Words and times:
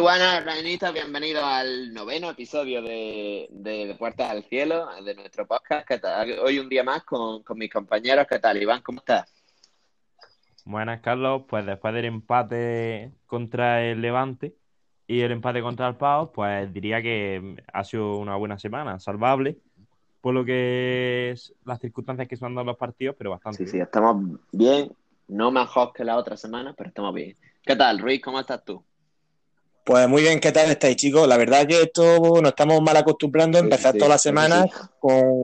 Buenas, 0.00 0.42
Ranistas. 0.46 0.94
Bienvenidos 0.94 1.44
al 1.44 1.92
noveno 1.92 2.30
episodio 2.30 2.80
de, 2.80 3.48
de, 3.50 3.94
Puertas 3.98 4.30
al 4.30 4.42
Cielo, 4.44 4.88
de 5.04 5.14
nuestro 5.14 5.46
podcast. 5.46 5.86
¿Qué 5.86 5.98
tal? 5.98 6.38
Hoy 6.38 6.58
un 6.58 6.70
día 6.70 6.82
más 6.82 7.04
con, 7.04 7.42
con 7.42 7.58
mis 7.58 7.70
compañeros. 7.70 8.26
¿Qué 8.26 8.38
tal, 8.38 8.62
Iván? 8.62 8.80
¿Cómo 8.80 9.00
estás? 9.00 9.30
Buenas, 10.64 11.02
Carlos. 11.02 11.42
Pues 11.46 11.66
después 11.66 11.92
del 11.92 12.06
empate 12.06 13.12
contra 13.26 13.84
el 13.84 14.00
Levante 14.00 14.56
y 15.06 15.20
el 15.20 15.32
empate 15.32 15.60
contra 15.60 15.88
el 15.88 15.96
Pau, 15.96 16.32
pues 16.32 16.72
diría 16.72 17.02
que 17.02 17.62
ha 17.70 17.84
sido 17.84 18.16
una 18.16 18.36
buena 18.36 18.58
semana, 18.58 18.98
salvable, 19.00 19.58
por 20.22 20.32
lo 20.32 20.46
que 20.46 21.32
es 21.32 21.52
las 21.66 21.78
circunstancias 21.78 22.26
que 22.26 22.36
se 22.36 22.46
han 22.46 22.54
dado 22.54 22.64
los 22.64 22.78
partidos, 22.78 23.16
pero 23.18 23.30
bastante. 23.30 23.66
Sí, 23.66 23.70
sí, 23.70 23.78
estamos 23.78 24.40
bien. 24.50 24.96
No 25.28 25.50
mejor 25.50 25.92
que 25.92 26.04
la 26.04 26.16
otra 26.16 26.38
semana, 26.38 26.72
pero 26.74 26.88
estamos 26.88 27.14
bien. 27.14 27.36
¿Qué 27.62 27.76
tal, 27.76 27.98
Ruiz? 27.98 28.22
¿Cómo 28.22 28.40
estás 28.40 28.64
tú? 28.64 28.82
Pues 29.90 30.08
muy 30.08 30.22
bien, 30.22 30.38
¿qué 30.38 30.52
tal 30.52 30.70
estáis, 30.70 30.94
chicos? 30.94 31.26
La 31.26 31.36
verdad 31.36 31.66
que 31.66 31.82
esto 31.82 32.40
nos 32.40 32.50
estamos 32.50 32.80
mal 32.80 32.96
acostumbrando 32.96 33.58
a 33.58 33.60
empezar 33.60 33.92
todas 33.92 34.10
las 34.10 34.22
semanas 34.22 34.66
con, 35.00 35.42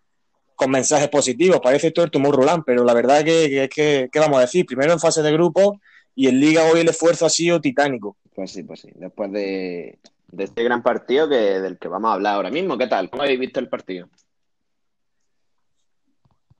mensajes 0.69 1.09
positivos. 1.09 1.59
Parece 1.60 1.91
todo 1.91 2.05
el 2.05 2.12
tumor 2.12 2.36
Roland, 2.36 2.62
pero 2.64 2.84
la 2.84 2.95
verdad 2.95 3.24
que, 3.24 3.64
es 3.64 3.69
que, 3.69 4.09
¿qué 4.12 4.19
vamos 4.20 4.38
a 4.38 4.42
decir? 4.42 4.64
Primero 4.64 4.92
en 4.92 5.00
fase 5.00 5.20
de 5.20 5.32
grupo 5.32 5.80
y 6.14 6.28
en 6.28 6.38
Liga 6.38 6.62
hoy 6.62 6.78
el 6.78 6.88
esfuerzo 6.88 7.27
ha 7.27 7.28
sido 7.28 7.60
titánico. 7.60 8.19
Pues 8.36 8.52
sí, 8.52 8.62
pues 8.62 8.82
sí. 8.82 8.91
Después 8.95 9.32
de, 9.32 9.98
este 10.38 10.62
gran 10.62 10.80
partido 10.80 11.28
que, 11.28 11.34
del 11.34 11.77
que 11.77 11.88
vamos 11.88 12.12
a 12.12 12.14
hablar 12.14 12.36
ahora 12.36 12.50
mismo, 12.52 12.78
¿qué 12.78 12.86
tal? 12.86 13.10
¿Cómo 13.10 13.24
habéis 13.24 13.41
visto 13.41 13.58
el 13.58 13.69
partido? 13.69 14.08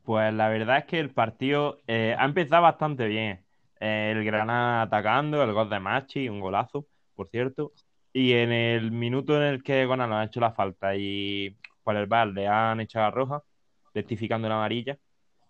Pues 0.03 0.35
la 0.35 0.49
verdad 0.49 0.79
es 0.79 0.87
que 0.87 0.99
el 0.99 1.11
partido 1.11 1.79
eh, 1.87 2.17
ha 2.19 2.25
empezado 2.25 2.63
bastante 2.63 3.07
bien. 3.07 3.45
Eh, 3.79 4.13
el 4.13 4.25
Granada 4.25 4.83
atacando, 4.83 5.41
el 5.41 5.53
gol 5.53 5.71
de 5.71 5.79
Machi, 5.79 6.29
un 6.29 6.41
golazo 6.41 6.85
por 7.17 7.29
cierto. 7.29 7.73
Y 8.13 8.33
en 8.33 8.53
el 8.53 8.93
minuto 8.93 9.37
en 9.37 9.43
el 9.43 9.63
que 9.63 9.87
Gonalo 9.87 10.17
ha 10.17 10.25
hecho 10.25 10.41
la 10.41 10.53
falta 10.53 10.95
y 10.97 11.57
por 11.83 11.97
el 11.97 12.07
bar 12.07 12.29
le 12.29 12.47
han 12.47 12.81
echado 12.81 13.07
la 13.07 13.11
roja, 13.11 13.43
rectificando 13.95 14.49
la 14.49 14.57
amarilla, 14.57 14.99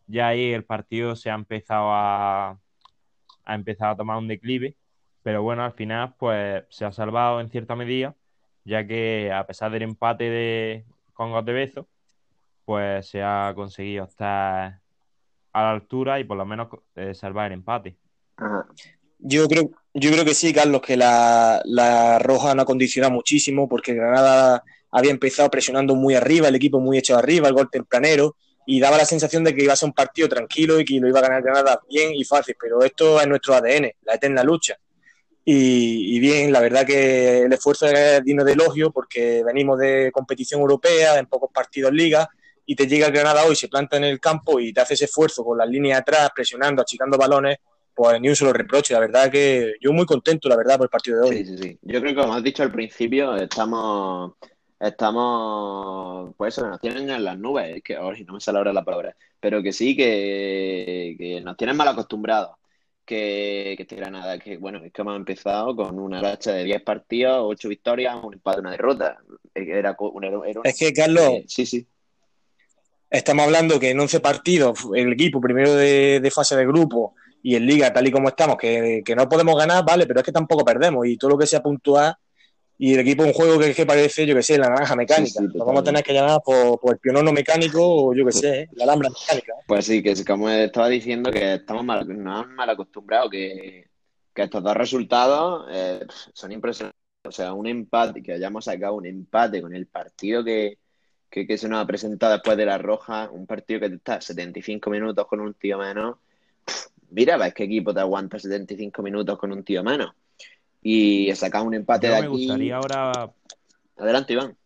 ya 0.06 0.28
ahí 0.28 0.52
el 0.52 0.64
partido 0.64 1.16
se 1.16 1.30
ha 1.30 1.34
empezado 1.34 1.90
a, 1.92 2.58
ha 3.44 3.54
empezado 3.54 3.92
a 3.92 3.96
tomar 3.96 4.18
un 4.18 4.28
declive. 4.28 4.76
Pero 5.22 5.42
bueno, 5.42 5.64
al 5.64 5.72
final, 5.72 6.14
pues 6.18 6.64
se 6.70 6.84
ha 6.84 6.92
salvado 6.92 7.40
en 7.40 7.50
cierta 7.50 7.74
medida, 7.74 8.14
ya 8.64 8.86
que 8.86 9.32
a 9.32 9.46
pesar 9.46 9.72
del 9.72 9.82
empate 9.82 10.24
de 10.24 10.84
con 11.14 11.44
de 11.44 11.52
Bezo, 11.52 11.88
pues 12.64 13.08
se 13.08 13.22
ha 13.22 13.52
conseguido 13.56 14.04
estar 14.04 14.80
a 15.52 15.62
la 15.62 15.70
altura 15.70 16.20
y 16.20 16.24
por 16.24 16.36
lo 16.36 16.44
menos 16.44 16.68
eh, 16.94 17.14
salvar 17.14 17.46
el 17.46 17.54
empate. 17.54 17.96
Yo 19.18 19.48
creo, 19.48 19.70
yo 19.98 20.10
creo 20.10 20.24
que 20.24 20.34
sí, 20.34 20.52
Carlos, 20.52 20.82
que 20.82 20.96
la, 20.96 21.62
la 21.64 22.18
roja 22.18 22.54
no 22.54 22.62
ha 22.62 22.66
condicionado 22.66 23.14
muchísimo 23.14 23.66
porque 23.68 23.94
Granada 23.94 24.62
había 24.90 25.10
empezado 25.10 25.50
presionando 25.50 25.94
muy 25.94 26.14
arriba, 26.14 26.48
el 26.48 26.54
equipo 26.54 26.80
muy 26.80 26.98
hecho 26.98 27.16
arriba, 27.16 27.48
el 27.48 27.54
gol 27.54 27.70
tempranero, 27.70 28.36
y 28.66 28.78
daba 28.78 28.98
la 28.98 29.04
sensación 29.06 29.42
de 29.42 29.54
que 29.54 29.62
iba 29.62 29.72
a 29.72 29.76
ser 29.76 29.88
un 29.88 29.94
partido 29.94 30.28
tranquilo 30.28 30.78
y 30.78 30.84
que 30.84 31.00
lo 31.00 31.08
iba 31.08 31.20
a 31.20 31.22
ganar 31.22 31.42
Granada 31.42 31.80
bien 31.88 32.14
y 32.14 32.24
fácil, 32.24 32.56
pero 32.60 32.82
esto 32.82 33.20
es 33.20 33.26
nuestro 33.26 33.54
ADN, 33.54 33.90
la 34.02 34.14
eterna 34.14 34.42
lucha. 34.42 34.76
Y, 35.48 36.18
bien, 36.18 36.50
la 36.50 36.60
verdad 36.60 36.84
que 36.84 37.42
el 37.42 37.52
esfuerzo 37.52 37.86
es 37.86 38.22
digno 38.24 38.42
de 38.44 38.52
elogio 38.52 38.90
porque 38.90 39.44
venimos 39.44 39.78
de 39.78 40.10
competición 40.12 40.60
europea, 40.60 41.18
en 41.18 41.26
pocos 41.26 41.50
partidos 41.54 41.92
liga, 41.92 42.28
y 42.66 42.74
te 42.74 42.88
llega 42.88 43.10
Granada 43.10 43.44
hoy, 43.44 43.54
se 43.54 43.68
planta 43.68 43.96
en 43.96 44.04
el 44.04 44.18
campo 44.18 44.58
y 44.58 44.72
te 44.72 44.80
hace 44.80 44.94
ese 44.94 45.04
esfuerzo 45.04 45.44
con 45.44 45.56
las 45.56 45.68
líneas 45.68 46.00
atrás, 46.00 46.30
presionando, 46.34 46.82
achicando 46.82 47.16
balones, 47.16 47.58
pues 47.96 48.20
ni 48.20 48.28
un 48.28 48.36
solo 48.36 48.52
reproche. 48.52 48.92
La 48.92 49.00
verdad 49.00 49.30
que 49.30 49.76
yo 49.80 49.90
muy 49.90 50.04
contento, 50.04 50.50
la 50.50 50.56
verdad, 50.56 50.76
por 50.76 50.84
el 50.84 50.90
partido 50.90 51.22
de 51.22 51.28
hoy. 51.28 51.36
Sí, 51.38 51.46
sí, 51.46 51.56
sí. 51.56 51.78
Yo 51.80 52.00
creo 52.00 52.14
que, 52.14 52.20
como 52.20 52.34
has 52.34 52.42
dicho 52.42 52.62
al 52.62 52.70
principio, 52.70 53.34
estamos, 53.36 54.34
estamos, 54.78 56.34
pues 56.36 56.54
eso, 56.54 56.68
nos 56.68 56.78
tienen 56.78 57.08
en 57.08 57.24
las 57.24 57.38
nubes, 57.38 57.82
que 57.82 57.96
ahora 57.96 58.18
no 58.26 58.34
me 58.34 58.40
sale 58.40 58.58
ahora 58.58 58.74
la 58.74 58.84
palabra, 58.84 59.16
pero 59.40 59.62
que 59.62 59.72
sí, 59.72 59.96
que, 59.96 61.40
nos 61.42 61.56
tienen 61.56 61.76
mal 61.76 61.88
acostumbrados. 61.88 62.56
Que, 63.06 63.74
que 63.76 63.84
este 63.84 64.10
nada, 64.10 64.36
que 64.38 64.58
bueno, 64.58 64.84
es 64.84 64.92
que 64.92 65.00
hemos 65.00 65.14
empezado 65.14 65.76
con 65.76 65.98
una 66.00 66.20
racha 66.20 66.52
de 66.52 66.64
10 66.64 66.82
partidos, 66.82 67.38
8 67.40 67.68
victorias, 67.68 68.16
un 68.20 68.34
empate, 68.34 68.60
una 68.60 68.72
derrota. 68.72 69.16
Era, 69.54 69.96
es 70.64 70.78
que, 70.78 70.92
Carlos, 70.92 71.44
sí, 71.46 71.64
sí. 71.64 71.86
Estamos 73.08 73.44
hablando 73.44 73.78
que 73.78 73.90
en 73.90 74.00
11 74.00 74.18
partidos, 74.18 74.80
el 74.92 75.12
equipo 75.12 75.40
primero 75.40 75.76
de, 75.76 76.18
de 76.20 76.30
fase 76.32 76.56
de 76.56 76.66
grupo, 76.66 77.14
y 77.46 77.54
en 77.54 77.64
liga, 77.64 77.92
tal 77.92 78.04
y 78.04 78.10
como 78.10 78.26
estamos, 78.26 78.56
que, 78.56 79.04
no 79.16 79.28
podemos 79.28 79.56
ganar, 79.56 79.84
vale, 79.84 80.04
pero 80.04 80.18
es 80.18 80.26
que 80.26 80.32
tampoco 80.32 80.64
perdemos 80.64 81.06
y 81.06 81.16
todo 81.16 81.30
lo 81.30 81.38
que 81.38 81.46
sea 81.46 81.62
puntual 81.62 82.12
y 82.76 82.94
el 82.94 82.98
equipo 82.98 83.22
un 83.22 83.32
juego 83.32 83.56
que, 83.56 83.72
que 83.72 83.86
parece, 83.86 84.26
yo 84.26 84.34
que 84.34 84.42
sé, 84.42 84.58
la 84.58 84.68
naranja 84.68 84.96
mecánica. 84.96 85.40
Vamos 85.54 85.82
a 85.82 85.84
tener 85.84 86.02
que 86.02 86.12
llamar 86.12 86.40
por, 86.44 86.80
el 86.90 86.98
pionono 86.98 87.32
mecánico 87.32 87.80
o 88.08 88.14
yo 88.16 88.26
que 88.26 88.32
sé, 88.32 88.62
¿eh? 88.62 88.68
la 88.72 88.82
alhambra 88.82 89.10
mecánica. 89.10 89.52
Pues 89.64 89.86
sí, 89.86 90.02
que 90.02 90.24
como 90.24 90.50
estaba 90.50 90.88
diciendo, 90.88 91.30
que 91.30 91.54
estamos 91.54 91.84
mal, 91.84 92.04
nos 92.08 92.48
mal 92.48 92.68
acostumbrados, 92.68 93.30
que, 93.30 93.86
estos 94.34 94.64
dos 94.64 94.76
resultados 94.76 95.68
eh, 95.70 96.04
son 96.32 96.50
impresionantes. 96.50 97.00
O 97.22 97.30
sea, 97.30 97.52
un 97.52 97.68
empate, 97.68 98.24
que 98.24 98.32
hayamos 98.32 98.64
sacado 98.64 98.94
un 98.94 99.06
empate 99.06 99.62
con 99.62 99.72
el 99.72 99.86
partido 99.86 100.42
que, 100.42 100.78
que, 101.30 101.56
se 101.56 101.68
nos 101.68 101.80
ha 101.80 101.86
presentado 101.86 102.32
después 102.32 102.56
de 102.56 102.66
la 102.66 102.76
roja, 102.76 103.30
un 103.30 103.46
partido 103.46 103.78
que 103.78 103.86
está 103.86 104.20
75 104.20 104.90
minutos 104.90 105.28
con 105.28 105.38
un 105.38 105.54
tío 105.54 105.78
menos 105.78 106.16
mira, 107.10 107.36
ves 107.36 107.54
qué 107.54 107.64
equipo 107.64 107.92
te 107.94 108.00
aguanta 108.00 108.38
75 108.38 109.02
minutos 109.02 109.38
con 109.38 109.52
un 109.52 109.62
tío 109.62 109.82
menos. 109.82 110.12
Y 110.82 111.34
sacar 111.34 111.62
un 111.62 111.74
empate 111.74 112.08
de 112.08 112.14
aquí. 112.14 112.24
Me 112.24 112.28
gustaría 112.28 112.76
ahora. 112.76 113.32
Adelante, 113.96 114.32
Iván. 114.32 114.56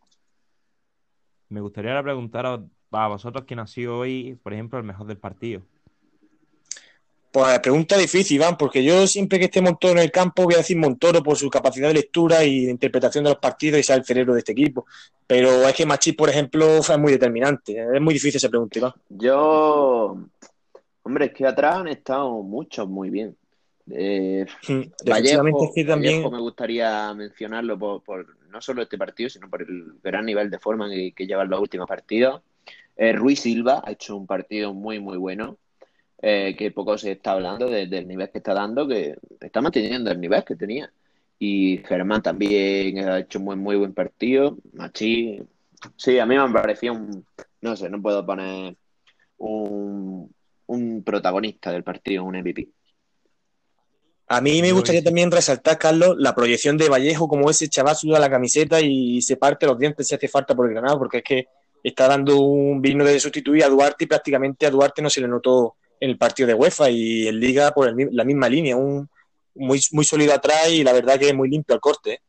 Me 1.49 1.61
gustaría 1.61 1.91
ahora 1.91 2.03
preguntar 2.03 2.45
a, 2.45 3.07
vosotros 3.07 3.45
quién 3.45 3.59
ha 3.59 3.67
sido 3.67 3.97
hoy, 3.97 4.37
por 4.41 4.53
ejemplo, 4.53 4.77
el 4.77 4.85
mejor 4.85 5.07
del 5.07 5.17
partido. 5.17 5.61
Pues 7.31 7.59
pregunta 7.59 7.97
difícil, 7.97 8.35
Iván, 8.35 8.57
porque 8.57 8.83
yo 8.83 9.07
siempre 9.07 9.39
que 9.39 9.45
esté 9.45 9.61
Montoro 9.61 9.93
en 9.93 9.99
el 9.99 10.11
campo 10.11 10.43
voy 10.43 10.55
a 10.55 10.57
decir 10.57 10.77
Montoro 10.77 11.23
por 11.23 11.37
su 11.37 11.49
capacidad 11.49 11.87
de 11.87 11.93
lectura 11.93 12.43
y 12.43 12.65
de 12.65 12.71
interpretación 12.71 13.23
de 13.23 13.29
los 13.31 13.39
partidos 13.39 13.79
y 13.79 13.83
ser 13.83 13.99
el 13.99 14.05
cerebro 14.05 14.33
de 14.33 14.39
este 14.39 14.51
equipo. 14.51 14.85
Pero 15.25 15.67
es 15.67 15.73
que 15.73 15.85
Machi, 15.85 16.11
por 16.11 16.29
ejemplo, 16.29 16.83
fue 16.83 16.97
muy 16.97 17.13
determinante. 17.13 17.85
Es 17.95 18.01
muy 18.01 18.13
difícil 18.13 18.35
esa 18.37 18.49
pregunta, 18.49 18.79
Iván. 18.79 18.93
Yo 19.09 20.17
Hombre, 21.03 21.25
es 21.25 21.33
que 21.33 21.45
atrás 21.45 21.77
han 21.77 21.87
estado 21.87 22.41
muchos 22.43 22.87
muy 22.87 23.09
bien. 23.09 23.35
Eh, 23.89 24.45
Vallejo, 25.05 26.31
me 26.31 26.39
gustaría 26.39 27.13
mencionarlo 27.13 27.77
por, 27.77 28.37
no 28.49 28.61
solo 28.61 28.83
este 28.83 28.97
partido, 28.97 29.29
sino 29.29 29.49
por 29.49 29.61
el 29.61 29.93
gran 30.03 30.25
nivel 30.25 30.49
de 30.49 30.59
forma 30.59 30.89
que, 30.89 31.13
que 31.13 31.25
llevan 31.25 31.49
los 31.49 31.59
últimos 31.59 31.87
partidos. 31.87 32.41
Eh, 32.95 33.13
Ruiz 33.13 33.41
Silva 33.41 33.81
ha 33.83 33.91
hecho 33.91 34.15
un 34.15 34.27
partido 34.27 34.73
muy, 34.73 34.99
muy 34.99 35.17
bueno, 35.17 35.57
eh, 36.21 36.55
que 36.57 36.71
poco 36.71 36.97
se 36.97 37.13
está 37.13 37.31
hablando 37.31 37.67
del 37.67 38.07
nivel 38.07 38.29
que 38.29 38.37
está 38.37 38.53
dando, 38.53 38.87
que 38.87 39.17
está 39.39 39.61
manteniendo 39.61 40.11
el 40.11 40.21
nivel 40.21 40.43
que 40.43 40.55
tenía. 40.55 40.91
Y 41.39 41.79
Germán 41.79 42.21
también 42.21 42.99
ha 42.99 43.19
hecho 43.19 43.39
un 43.39 43.45
muy, 43.45 43.55
muy 43.55 43.75
buen 43.75 43.93
partido. 43.93 44.57
Machi, 44.73 45.41
sí, 45.95 46.19
a 46.19 46.25
mí 46.27 46.37
me 46.37 46.49
pareció 46.51 46.93
un, 46.93 47.25
no 47.61 47.75
sé, 47.75 47.89
no 47.89 47.99
puedo 47.99 48.23
poner 48.23 48.75
un, 49.37 50.31
un 50.71 51.03
protagonista 51.03 51.71
del 51.71 51.83
partido, 51.83 52.23
un 52.23 52.39
MVP. 52.39 52.69
A 54.27 54.39
mí 54.39 54.61
me 54.61 54.71
gustaría 54.71 55.03
también 55.03 55.29
resaltar, 55.29 55.77
Carlos, 55.77 56.15
la 56.17 56.33
proyección 56.33 56.77
de 56.77 56.87
Vallejo, 56.87 57.27
como 57.27 57.49
ese 57.49 57.67
chaval 57.67 57.97
suda 57.97 58.17
la 58.17 58.29
camiseta 58.29 58.79
y 58.79 59.21
se 59.21 59.35
parte 59.35 59.65
los 59.65 59.77
dientes 59.77 60.07
si 60.07 60.15
hace 60.15 60.29
falta 60.29 60.55
por 60.55 60.67
el 60.67 60.73
Granado, 60.73 60.97
porque 60.97 61.17
es 61.17 61.23
que 61.23 61.47
está 61.83 62.07
dando 62.07 62.39
un 62.39 62.81
vino 62.81 63.03
de 63.03 63.19
sustituir 63.19 63.65
a 63.65 63.69
Duarte 63.69 64.05
y 64.05 64.07
prácticamente 64.07 64.65
a 64.65 64.69
Duarte 64.69 65.01
no 65.01 65.09
se 65.09 65.19
le 65.19 65.27
notó 65.27 65.75
en 65.99 66.11
el 66.11 66.17
partido 66.17 66.47
de 66.47 66.53
UEFA 66.53 66.89
y 66.89 67.27
en 67.27 67.39
Liga 67.39 67.71
por 67.71 67.93
la 68.13 68.23
misma 68.23 68.47
línea, 68.47 68.77
un 68.77 69.09
muy, 69.53 69.81
muy 69.91 70.05
sólido 70.05 70.33
atrás 70.33 70.69
y 70.71 70.83
la 70.83 70.93
verdad 70.93 71.19
que 71.19 71.27
es 71.27 71.35
muy 71.35 71.49
limpio 71.49 71.75
el 71.75 71.81
corte. 71.81 72.13
¿eh? 72.13 72.19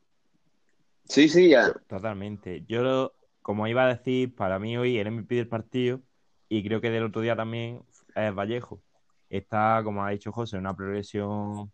Sí, 1.05 1.29
sí, 1.29 1.51
ya. 1.51 1.73
Totalmente. 1.89 2.65
Yo, 2.67 3.13
como 3.43 3.69
iba 3.69 3.85
a 3.85 3.95
decir, 3.95 4.35
para 4.35 4.59
mí 4.59 4.77
hoy 4.77 4.99
el 4.99 5.09
MVP 5.09 5.37
del 5.37 5.49
partido 5.49 6.01
y 6.49 6.65
creo 6.65 6.81
que 6.81 6.91
del 6.91 7.05
otro 7.05 7.23
día 7.23 7.37
también 7.37 7.83
es 8.15 8.35
Vallejo. 8.35 8.83
Está, 9.29 9.81
como 9.85 10.05
ha 10.05 10.11
dicho 10.11 10.33
José, 10.33 10.57
en 10.57 10.61
una 10.61 10.77
progresión 10.77 11.73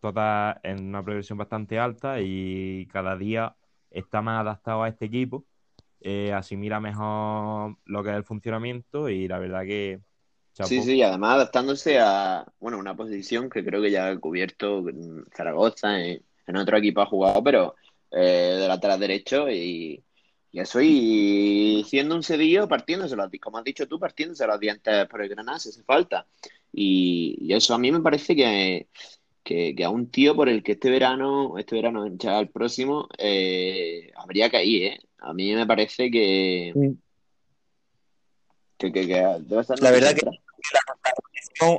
total, 0.00 0.60
en 0.62 0.88
una 0.88 1.04
progresión 1.04 1.38
bastante 1.38 1.78
alta 1.78 2.20
y 2.20 2.86
cada 2.92 3.16
día 3.16 3.56
está 3.90 4.22
más 4.22 4.40
adaptado 4.40 4.82
a 4.82 4.88
este 4.88 5.06
equipo, 5.06 5.44
eh, 6.00 6.32
asimila 6.32 6.80
mejor 6.80 7.76
lo 7.84 8.02
que 8.02 8.10
es 8.10 8.16
el 8.16 8.24
funcionamiento 8.24 9.08
y 9.08 9.28
la 9.28 9.38
verdad 9.38 9.62
que... 9.62 10.00
Sí, 10.64 10.82
sí, 10.82 11.02
además 11.02 11.34
adaptándose 11.34 11.98
a, 12.00 12.46
bueno, 12.58 12.78
una 12.78 12.96
posición 12.96 13.50
que 13.50 13.62
creo 13.62 13.82
que 13.82 13.90
ya 13.90 14.08
ha 14.08 14.18
cubierto 14.18 14.88
en 14.88 15.26
Zaragoza, 15.36 16.00
en, 16.00 16.22
otro 16.56 16.78
equipo 16.78 17.02
ha 17.02 17.06
jugado, 17.06 17.42
pero 17.42 17.74
eh, 18.10 18.56
de 18.58 18.66
lateral 18.66 18.98
derecho 18.98 19.50
y 19.50 20.02
y 20.52 20.60
eso 20.60 20.80
y 20.80 21.84
siendo 21.86 22.14
un 22.14 22.22
cedillo, 22.22 22.68
partiéndose 22.68 23.16
los, 23.16 23.28
como 23.40 23.58
has 23.58 23.64
dicho 23.64 23.86
tú, 23.86 23.98
partiéndose 23.98 24.46
los 24.46 24.60
dientes 24.60 25.06
por 25.06 25.22
el 25.22 25.28
Granada 25.28 25.58
si 25.58 25.68
hace 25.68 25.82
falta. 25.82 26.26
Y, 26.72 27.52
eso 27.52 27.74
a 27.74 27.78
mí 27.78 27.90
me 27.92 28.00
parece 28.00 28.34
que, 28.36 28.88
que, 29.42 29.84
a 29.84 29.90
un 29.90 30.10
tío 30.10 30.34
por 30.34 30.48
el 30.48 30.62
que 30.62 30.72
este 30.72 30.90
verano, 30.90 31.58
este 31.58 31.76
verano 31.76 32.06
ya 32.16 32.38
el 32.38 32.48
próximo, 32.48 33.08
eh, 33.18 34.10
habría 34.16 34.50
que 34.50 34.64
ir, 34.64 34.82
¿eh? 34.84 35.00
A 35.18 35.32
mí 35.32 35.54
me 35.54 35.66
parece 35.66 36.10
que... 36.10 36.72
que, 38.78 38.90
debe 38.90 39.60
estar 39.60 39.80
la 39.80 39.90
verdad 39.90 40.14
que 40.14 40.26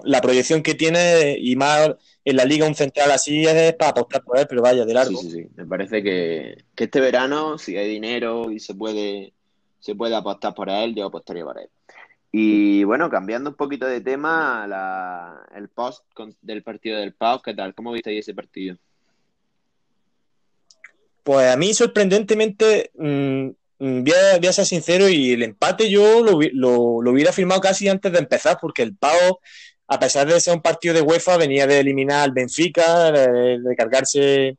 la, 0.03 0.21
proyección, 0.21 0.63
que 0.63 0.75
tiene 0.75 1.37
y 1.39 1.55
más 1.55 1.91
en 2.29 2.35
la 2.35 2.43
liga 2.43 2.67
un 2.67 2.75
central 2.75 3.09
así 3.11 3.45
es 3.45 3.73
para 3.75 3.91
apostar 3.91 4.21
por 4.21 4.37
él, 4.37 4.45
pero 4.49 4.61
vaya, 4.61 4.83
de 4.83 4.93
largo. 4.93 5.17
Sí, 5.17 5.29
sí, 5.29 5.43
sí. 5.43 5.49
Me 5.55 5.65
parece 5.65 6.03
que, 6.03 6.57
que 6.75 6.83
este 6.83 6.99
verano, 6.99 7.57
si 7.57 7.77
hay 7.77 7.87
dinero 7.87 8.51
y 8.51 8.59
se 8.59 8.75
puede, 8.75 9.31
se 9.79 9.95
puede 9.95 10.13
apostar 10.13 10.53
por 10.53 10.69
él, 10.69 10.93
yo 10.93 11.05
apostaría 11.05 11.45
por 11.45 11.57
él. 11.57 11.69
Y 12.33 12.83
bueno, 12.83 13.09
cambiando 13.09 13.51
un 13.51 13.55
poquito 13.55 13.85
de 13.85 14.01
tema, 14.01 14.67
el 15.55 15.69
post 15.69 16.03
del 16.41 16.63
partido 16.63 16.99
del 16.99 17.13
Pau, 17.13 17.41
¿qué 17.41 17.53
tal? 17.53 17.73
¿Cómo 17.73 17.93
viste 17.93 18.09
ahí 18.09 18.17
ese 18.17 18.33
partido? 18.33 18.75
Pues 21.23 21.49
a 21.49 21.55
mí 21.55 21.73
sorprendentemente, 21.73 22.91
mm, 22.95 23.47
mm, 23.79 24.03
voy, 24.03 24.47
a, 24.47 24.51
ser 24.51 24.65
sincero, 24.65 25.07
y 25.07 25.31
el 25.31 25.43
empate 25.43 25.89
yo 25.89 26.21
lo, 26.25 26.39
lo, 26.51 27.09
hubiera 27.09 27.31
firmado 27.31 27.61
casi 27.61 27.87
antes 27.87 28.11
de 28.11 28.19
empezar, 28.19 28.57
porque 28.61 28.83
el 28.83 28.97
Pau, 28.97 29.39
a 29.87 29.99
pesar 29.99 30.27
de 30.27 30.39
ser 30.39 30.53
un 30.53 30.61
partido 30.61 30.93
de 30.93 31.01
UEFA, 31.01 31.37
venía 31.37 31.65
de 31.65 31.79
eliminar 31.79 32.23
al 32.23 32.31
Benfica, 32.31 33.11
de, 33.11 33.75
cargarse 33.77 34.57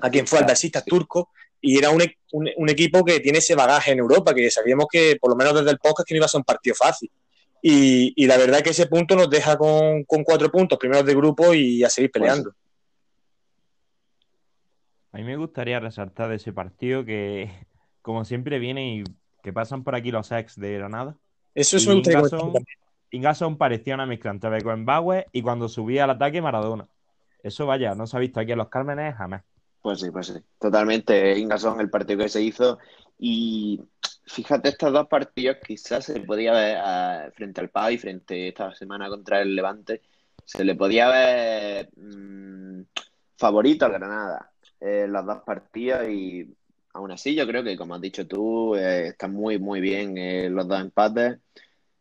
a 0.00 0.10
quien 0.10 0.26
fue 0.26 0.40
al 0.40 0.44
Basista 0.44 0.82
turco, 0.82 1.30
y 1.60 1.78
era 1.78 1.90
un, 1.90 2.02
un, 2.32 2.68
equipo 2.68 3.04
que 3.04 3.20
tiene 3.20 3.38
ese 3.38 3.54
bagaje 3.54 3.92
en 3.92 3.98
Europa, 3.98 4.34
que 4.34 4.50
sabíamos 4.50 4.86
que, 4.90 5.16
por 5.20 5.30
lo 5.30 5.36
menos 5.36 5.54
desde 5.54 5.70
el 5.70 5.78
podcast, 5.78 6.06
que 6.06 6.14
no 6.14 6.18
iba 6.18 6.26
a 6.26 6.28
ser 6.28 6.40
un 6.40 6.44
partido 6.44 6.76
fácil. 6.76 7.10
Y, 7.62 8.12
y 8.14 8.26
la 8.26 8.36
verdad 8.36 8.60
que 8.60 8.70
ese 8.70 8.86
punto 8.86 9.16
nos 9.16 9.30
deja 9.30 9.56
con, 9.56 10.04
con 10.04 10.22
cuatro 10.22 10.50
puntos, 10.50 10.78
primeros 10.78 11.06
de 11.06 11.14
grupo 11.14 11.54
y 11.54 11.82
a 11.82 11.88
seguir 11.88 12.10
pues 12.12 12.22
peleando. 12.22 12.52
A 15.12 15.18
mí 15.18 15.24
me 15.24 15.36
gustaría 15.36 15.80
resaltar 15.80 16.28
de 16.28 16.36
ese 16.36 16.52
partido 16.52 17.04
que, 17.04 17.50
como 18.02 18.26
siempre, 18.26 18.58
viene 18.58 18.96
y 18.96 19.04
que 19.42 19.52
pasan 19.52 19.82
por 19.82 19.94
aquí 19.94 20.10
los 20.10 20.30
ex 20.30 20.60
de 20.60 20.74
Granada. 20.74 21.16
Eso 21.54 21.78
es 21.78 21.86
un 21.86 22.02
Ingason 23.10 23.56
parecía 23.56 23.94
una 23.94 24.06
mezcla 24.06 24.30
entre 24.30 24.50
Beckenbauer 24.50 25.26
y 25.32 25.42
cuando 25.42 25.68
subía 25.68 26.04
al 26.04 26.10
ataque 26.10 26.42
Maradona. 26.42 26.88
Eso, 27.42 27.66
vaya, 27.66 27.94
no 27.94 28.06
se 28.06 28.16
ha 28.16 28.20
visto 28.20 28.40
aquí 28.40 28.52
en 28.52 28.58
los 28.58 28.68
Cármenes 28.68 29.14
jamás. 29.14 29.42
Pues 29.80 30.00
sí, 30.00 30.10
pues 30.10 30.26
sí. 30.26 30.34
Totalmente. 30.58 31.38
Ingason, 31.38 31.80
el 31.80 31.90
partido 31.90 32.24
que 32.24 32.28
se 32.28 32.42
hizo. 32.42 32.78
Y 33.18 33.80
fíjate, 34.24 34.70
estos 34.70 34.92
dos 34.92 35.06
partidos 35.06 35.58
quizás 35.64 36.04
se 36.04 36.20
podía 36.20 36.52
ver 36.52 37.32
frente 37.32 37.60
al 37.60 37.70
Pau 37.70 37.90
y 37.90 37.98
frente 37.98 38.48
esta 38.48 38.74
semana 38.74 39.08
contra 39.08 39.40
el 39.40 39.54
Levante. 39.54 40.02
Se 40.44 40.64
le 40.64 40.74
podía 40.74 41.08
ver 41.08 41.90
mm, 41.96 42.82
favorito 43.36 43.86
al 43.86 43.92
Granada 43.92 44.50
en 44.80 45.12
los 45.12 45.24
dos 45.24 45.42
partidos 45.44 46.08
y 46.08 46.52
aún 46.92 47.12
así 47.12 47.34
yo 47.34 47.46
creo 47.46 47.62
que, 47.62 47.76
como 47.76 47.94
has 47.94 48.00
dicho 48.00 48.26
tú, 48.26 48.74
eh, 48.74 49.08
están 49.08 49.32
muy, 49.32 49.58
muy 49.58 49.80
bien 49.80 50.18
eh, 50.18 50.50
los 50.50 50.66
dos 50.66 50.80
empates. 50.80 51.38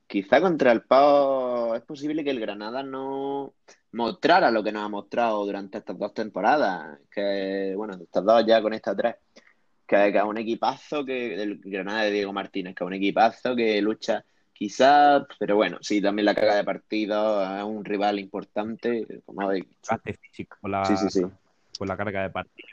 Quizá 0.08 0.40
contra 0.40 0.72
el 0.72 0.84
Pau 0.84 1.74
es 1.74 1.82
posible 1.82 2.24
que 2.24 2.30
el 2.30 2.40
Granada 2.40 2.84
no 2.84 3.54
mostrara 3.94 4.52
lo 4.52 4.64
que 4.64 4.72
nos 4.72 4.84
ha 4.84 4.90
mostrado 4.90 5.46
durante 5.46 5.80
estas 5.80 5.98
dos 5.98 6.14
temporadas, 6.14 7.00
que 7.10 7.74
bueno, 7.76 7.96
estas 7.96 8.24
dos 8.24 8.46
ya 8.46 8.62
con 8.62 8.74
estas 8.74 8.96
tres, 8.96 9.16
que, 9.88 10.10
es 10.10 10.24
un 10.24 10.38
equipazo 10.38 11.04
que 11.04 11.42
el 11.42 11.60
Granada 11.60 12.04
de 12.04 12.12
Diego 12.12 12.34
Martínez, 12.34 12.76
que 12.76 12.84
es 12.84 12.88
un 12.88 12.94
equipazo 12.94 13.56
que 13.56 13.82
lucha 13.82 14.24
quizás, 14.54 15.24
pero 15.40 15.56
bueno, 15.56 15.78
sí, 15.82 16.02
también 16.02 16.26
la 16.26 16.36
carga 16.36 16.56
de 16.56 16.64
partido 16.64 17.58
es 17.58 17.64
un 17.64 17.84
rival 17.84 18.20
importante, 18.20 19.22
como 19.26 19.50
físico 19.52 20.58
la, 20.68 20.86
sí, 20.86 20.98
sí, 20.98 21.10
sí. 21.10 21.26
Por 21.78 21.88
la 21.88 21.98
carga 21.98 22.22
de 22.22 22.30
partido. 22.30 22.70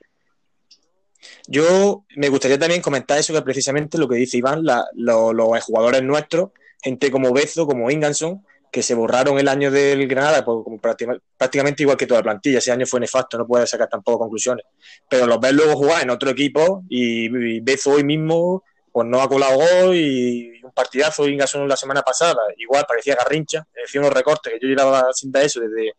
Yo 1.46 2.05
me 2.17 2.28
gustaría 2.28 2.58
también 2.58 2.82
comentar 2.82 3.19
eso 3.19 3.32
que 3.32 3.43
precisamente 3.43 3.99
lo 3.99 4.08
que 4.08 4.17
dice 4.17 4.38
Iván, 4.38 4.64
los 4.94 5.64
jugadores 5.64 6.02
nuestros, 6.02 6.50
gente 6.82 7.11
como 7.11 7.32
Bezo, 7.32 7.67
como 7.67 7.90
Inganson, 7.90 8.44
que 8.73 8.82
se 8.82 8.94
borraron 8.94 9.38
el 9.38 9.49
año 9.49 9.70
del 9.70 10.08
Granada 10.08 10.44
pues, 10.44 10.64
como 10.64 10.81
prácticamente 10.81 11.82
igual 11.82 11.96
que 11.96 12.06
toda 12.06 12.20
la 12.20 12.25
plantilla. 12.25 12.58
Ese 12.58 12.73
año 12.73 12.87
fue 12.87 13.00
nefasto, 13.00 13.37
no 13.37 13.46
puede 13.46 13.67
sacar 13.67 13.88
tampoco 13.88 14.20
conclusiones. 14.20 14.64
Pero 15.08 15.26
los 15.26 15.38
ves 15.38 15.52
luego 15.52 15.76
jugar 15.76 16.02
en 16.02 16.11
otro 16.11 16.31
equipo 16.31 16.82
y, 16.88 17.26
y 17.26 17.64
hoy 17.87 18.02
mismo 18.02 18.64
pues 18.90 19.06
no 19.06 19.20
ha 19.20 19.29
colado 19.29 19.56
gol 19.56 19.96
y 19.96 20.61
un 20.62 20.73
partidazo 20.73 21.29
Ingason 21.29 21.69
la 21.69 21.76
semana 21.76 22.02
pasada. 22.02 22.40
Igual 22.56 22.85
parecía 22.88 23.14
garrincha, 23.14 23.67
decía 23.75 24.00
unos 24.00 24.12
recortes 24.12 24.52
que 24.52 24.58
yo 24.61 24.69
llevaba 24.69 25.12
sin 25.12 25.31
ver 25.31 25.46
eso 25.46 25.61
desde, 25.61 25.93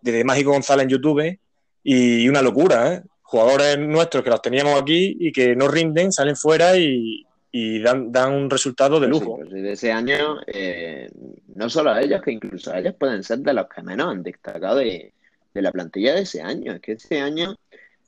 desde 0.00 0.24
Mágico 0.24 0.52
González 0.52 0.84
en 0.84 0.90
YouTube 0.90 1.38
y 1.82 2.28
una 2.28 2.42
locura, 2.42 2.94
¿eh? 2.94 3.02
Jugadores 3.22 3.78
nuestros 3.78 4.24
que 4.24 4.30
los 4.30 4.42
teníamos 4.42 4.80
aquí 4.80 5.16
y 5.20 5.30
que 5.30 5.54
no 5.54 5.68
rinden, 5.68 6.10
salen 6.10 6.36
fuera 6.36 6.76
y, 6.76 7.24
y 7.52 7.80
dan, 7.80 8.12
dan 8.12 8.32
un 8.32 8.50
resultado 8.50 9.00
de 9.00 9.08
lujo. 9.08 9.38
Pues 9.38 9.50
de 9.50 9.72
ese 9.72 9.90
año, 9.90 10.40
eh, 10.46 11.10
no 11.54 11.68
solo 11.68 11.90
a 11.90 12.00
ellos, 12.00 12.22
que 12.22 12.32
incluso 12.32 12.72
a 12.72 12.78
ellos 12.78 12.94
pueden 12.94 13.22
ser 13.24 13.40
de 13.40 13.54
los 13.54 13.66
que 13.68 13.82
menos 13.82 14.08
han 14.08 14.22
destacado 14.22 14.76
de, 14.76 15.12
la 15.54 15.72
plantilla 15.72 16.14
de 16.14 16.22
ese 16.22 16.42
año. 16.42 16.72
Es 16.72 16.80
que 16.80 16.92
ese 16.92 17.20
año 17.20 17.56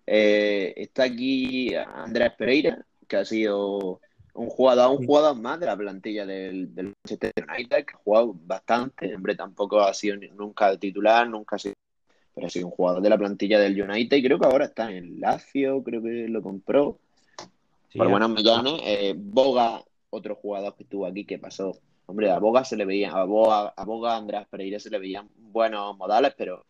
eh, 0.06 0.72
está 0.76 1.04
aquí 1.04 1.74
Andrés 1.74 2.32
Pereira, 2.38 2.84
que 3.08 3.16
ha 3.16 3.24
sido 3.24 4.00
un 4.34 4.48
jugador, 4.48 4.98
un 4.98 5.06
jugador 5.06 5.36
más 5.36 5.58
de 5.58 5.66
la 5.66 5.76
plantilla 5.76 6.24
del, 6.24 6.74
del 6.74 6.94
Manchester 7.04 7.32
United, 7.36 7.84
que 7.84 7.94
ha 7.94 7.98
jugado 7.98 8.34
bastante. 8.44 9.14
Hombre, 9.14 9.34
tampoco 9.34 9.80
ha 9.80 9.92
sido 9.92 10.16
nunca 10.36 10.76
titular, 10.76 11.28
nunca 11.28 11.56
ha 11.56 11.58
sido. 11.58 11.74
Pero 12.34 12.46
ha 12.46 12.50
sido 12.50 12.66
un 12.66 12.72
jugador 12.72 13.02
de 13.02 13.10
la 13.10 13.18
plantilla 13.18 13.58
del 13.58 13.82
United 13.82 14.16
y 14.16 14.22
creo 14.22 14.38
que 14.38 14.46
ahora 14.46 14.66
está 14.66 14.90
en 14.90 14.96
el 14.96 15.20
Lazio, 15.20 15.82
creo 15.82 16.02
que 16.02 16.28
lo 16.28 16.40
compró 16.40 16.98
por 17.94 18.08
buenos 18.08 18.30
millones. 18.30 18.80
Eh, 18.84 19.14
Boga, 19.16 19.82
otro 20.10 20.34
jugador 20.36 20.74
que 20.76 20.84
estuvo 20.84 21.06
aquí 21.06 21.24
que 21.24 21.38
pasó. 21.38 21.78
Hombre, 22.06 22.30
a 22.30 22.38
Boga 22.38 22.64
se 22.64 22.76
le 22.76 22.84
veía, 22.84 23.12
a 23.12 23.24
Boga, 23.24 23.72
a 23.76 23.84
Boga 23.84 24.16
Andrés 24.16 24.46
Pereira 24.48 24.78
se 24.78 24.90
le 24.90 24.98
veían 24.98 25.28
buenos 25.36 25.96
modales, 25.96 26.34
pero, 26.36 26.66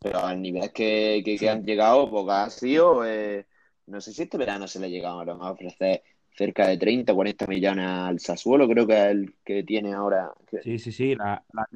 pero 0.00 0.20
al 0.20 0.40
nivel 0.40 0.72
que, 0.72 1.22
que, 1.24 1.48
han 1.48 1.64
llegado, 1.64 2.08
Boga 2.08 2.44
ha 2.44 2.50
sido. 2.50 3.04
Eh, 3.06 3.46
no 3.86 4.00
sé 4.00 4.12
si 4.12 4.22
este 4.22 4.38
verano 4.38 4.66
se 4.66 4.80
le 4.80 4.90
llegaron 4.90 5.42
a 5.42 5.50
ofrecer 5.50 6.02
cerca 6.36 6.66
de 6.66 6.76
30 6.76 7.12
o 7.12 7.14
40 7.16 7.46
millones 7.46 7.86
al 7.86 8.20
Sassuolo, 8.20 8.68
creo 8.68 8.86
que 8.86 8.94
es 8.94 9.10
el 9.10 9.34
que 9.44 9.62
tiene 9.62 9.94
ahora. 9.94 10.32
Sí, 10.62 10.78
sí, 10.78 10.92
sí, 10.92 11.14
la, 11.14 11.42
la... 11.52 11.68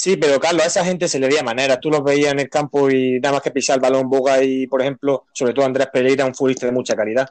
Sí, 0.00 0.16
pero 0.16 0.38
Carlos, 0.38 0.62
a 0.62 0.66
esa 0.68 0.84
gente 0.84 1.08
se 1.08 1.18
le 1.18 1.26
veía 1.26 1.42
manera. 1.42 1.80
Tú 1.80 1.90
los 1.90 2.04
veías 2.04 2.30
en 2.30 2.38
el 2.38 2.48
campo 2.48 2.88
y 2.88 3.18
nada 3.18 3.32
más 3.32 3.42
que 3.42 3.50
pisar 3.50 3.74
el 3.74 3.80
balón 3.80 4.08
Boga 4.08 4.40
y, 4.40 4.68
por 4.68 4.80
ejemplo, 4.80 5.26
sobre 5.32 5.52
todo 5.52 5.64
Andrés 5.64 5.88
Pereira, 5.92 6.24
un 6.24 6.36
futbolista 6.36 6.66
de 6.66 6.72
mucha 6.72 6.94
calidad. 6.94 7.28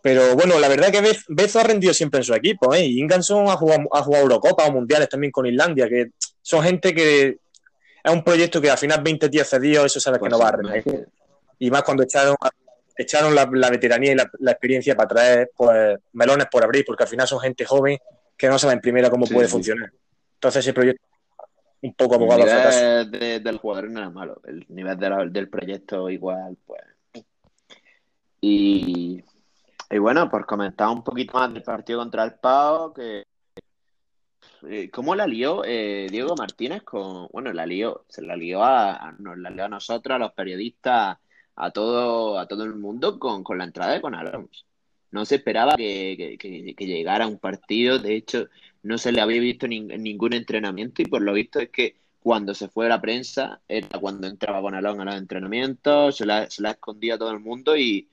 Pero 0.00 0.34
bueno, 0.34 0.58
la 0.58 0.68
verdad 0.68 0.90
que 0.90 1.14
Bezo 1.28 1.60
ha 1.60 1.64
rendido 1.64 1.92
siempre 1.92 2.20
en 2.20 2.24
su 2.24 2.32
equipo, 2.32 2.74
¿eh? 2.74 2.86
Y 2.86 3.00
Inganson 3.00 3.48
ha 3.48 3.56
jugado, 3.58 3.82
ha 3.92 4.02
jugado 4.02 4.22
Eurocopa 4.22 4.64
o 4.64 4.72
Mundiales 4.72 5.10
también 5.10 5.30
con 5.30 5.44
Islandia, 5.44 5.90
que 5.90 6.12
son 6.40 6.62
gente 6.64 6.94
que 6.94 7.36
es 8.02 8.12
un 8.12 8.24
proyecto 8.24 8.62
que 8.62 8.70
al 8.70 8.78
final 8.78 9.02
20 9.02 9.28
días 9.28 9.50
cedidos, 9.50 9.84
eso 9.84 10.00
sabes 10.00 10.18
que 10.18 10.28
no 10.30 10.38
va 10.38 10.48
a 10.48 10.52
pues 10.52 10.84
rendir. 10.84 11.08
Y 11.58 11.70
más 11.70 11.82
cuando 11.82 12.02
echaron, 12.02 12.34
echaron 12.96 13.34
la, 13.34 13.44
veteranía 13.44 14.12
y 14.12 14.14
la, 14.14 14.52
experiencia 14.52 14.96
para 14.96 15.08
traer 15.08 15.50
pues, 15.54 15.98
melones 16.14 16.46
por 16.50 16.64
abrir, 16.64 16.82
porque 16.86 17.02
al 17.02 17.10
final 17.10 17.28
son 17.28 17.40
gente 17.40 17.66
joven 17.66 17.98
que 18.38 18.48
no 18.48 18.58
saben 18.58 18.80
primero 18.80 19.10
cómo 19.10 19.26
puede 19.26 19.48
funcionar. 19.48 19.92
Entonces 20.36 20.64
ese 20.64 20.72
proyecto 20.72 21.15
un 21.86 21.94
poco 21.94 22.14
abogado 22.16 22.42
El 22.42 23.10
nivel 23.10 23.42
del 23.42 23.58
jugador 23.58 23.90
no 23.90 24.00
era 24.00 24.10
malo, 24.10 24.40
el 24.44 24.66
nivel 24.68 25.32
del 25.32 25.48
proyecto 25.48 26.10
igual, 26.10 26.56
pues. 26.66 26.82
Y, 28.40 29.22
y 29.90 29.98
bueno, 29.98 30.28
por 30.28 30.46
comentar 30.46 30.88
un 30.88 31.02
poquito 31.02 31.38
más 31.38 31.52
del 31.52 31.62
partido 31.62 31.98
contra 31.98 32.24
el 32.24 32.34
Pau, 32.34 32.92
que 32.92 33.24
eh, 34.68 34.90
¿Cómo 34.90 35.14
la 35.14 35.26
lió 35.26 35.62
eh, 35.64 36.08
Diego 36.10 36.34
Martínez 36.36 36.82
con, 36.82 37.28
bueno, 37.32 37.52
la 37.52 37.66
lió, 37.66 38.04
se 38.08 38.22
la 38.22 38.36
lió 38.36 38.64
a, 38.64 39.14
nos 39.18 39.38
la 39.38 39.50
lió 39.50 39.64
a 39.64 39.68
nosotros, 39.68 40.16
a 40.16 40.18
los 40.18 40.32
periodistas, 40.32 41.18
a 41.54 41.70
todo, 41.70 42.38
a 42.38 42.46
todo 42.46 42.64
el 42.64 42.74
mundo 42.74 43.18
con, 43.18 43.44
con 43.44 43.58
la 43.58 43.64
entrada 43.64 43.92
de 43.92 44.00
Con 44.00 44.14
Alonso. 44.14 44.64
No 45.10 45.24
se 45.24 45.36
esperaba 45.36 45.76
que, 45.76 46.36
que, 46.38 46.74
que, 46.74 46.86
llegara 46.86 47.26
un 47.26 47.38
partido, 47.38 47.98
de 47.98 48.16
hecho, 48.16 48.48
no 48.86 48.98
se 48.98 49.10
le 49.10 49.20
había 49.20 49.40
visto 49.40 49.66
ningún 49.66 50.32
entrenamiento 50.32 51.02
y 51.02 51.06
por 51.06 51.20
lo 51.20 51.32
visto 51.32 51.58
es 51.58 51.70
que 51.70 51.96
cuando 52.20 52.54
se 52.54 52.68
fue 52.68 52.86
a 52.86 52.90
la 52.90 53.00
prensa 53.00 53.60
era 53.68 53.98
cuando 54.00 54.26
entraba 54.26 54.60
con 54.60 54.74
Alon 54.74 55.00
a 55.00 55.04
los 55.04 55.16
entrenamientos, 55.16 56.16
se 56.16 56.24
la, 56.24 56.48
se 56.48 56.62
la 56.62 56.72
escondía 56.72 57.14
a 57.14 57.18
todo 57.18 57.32
el 57.32 57.40
mundo 57.40 57.76
y 57.76 58.08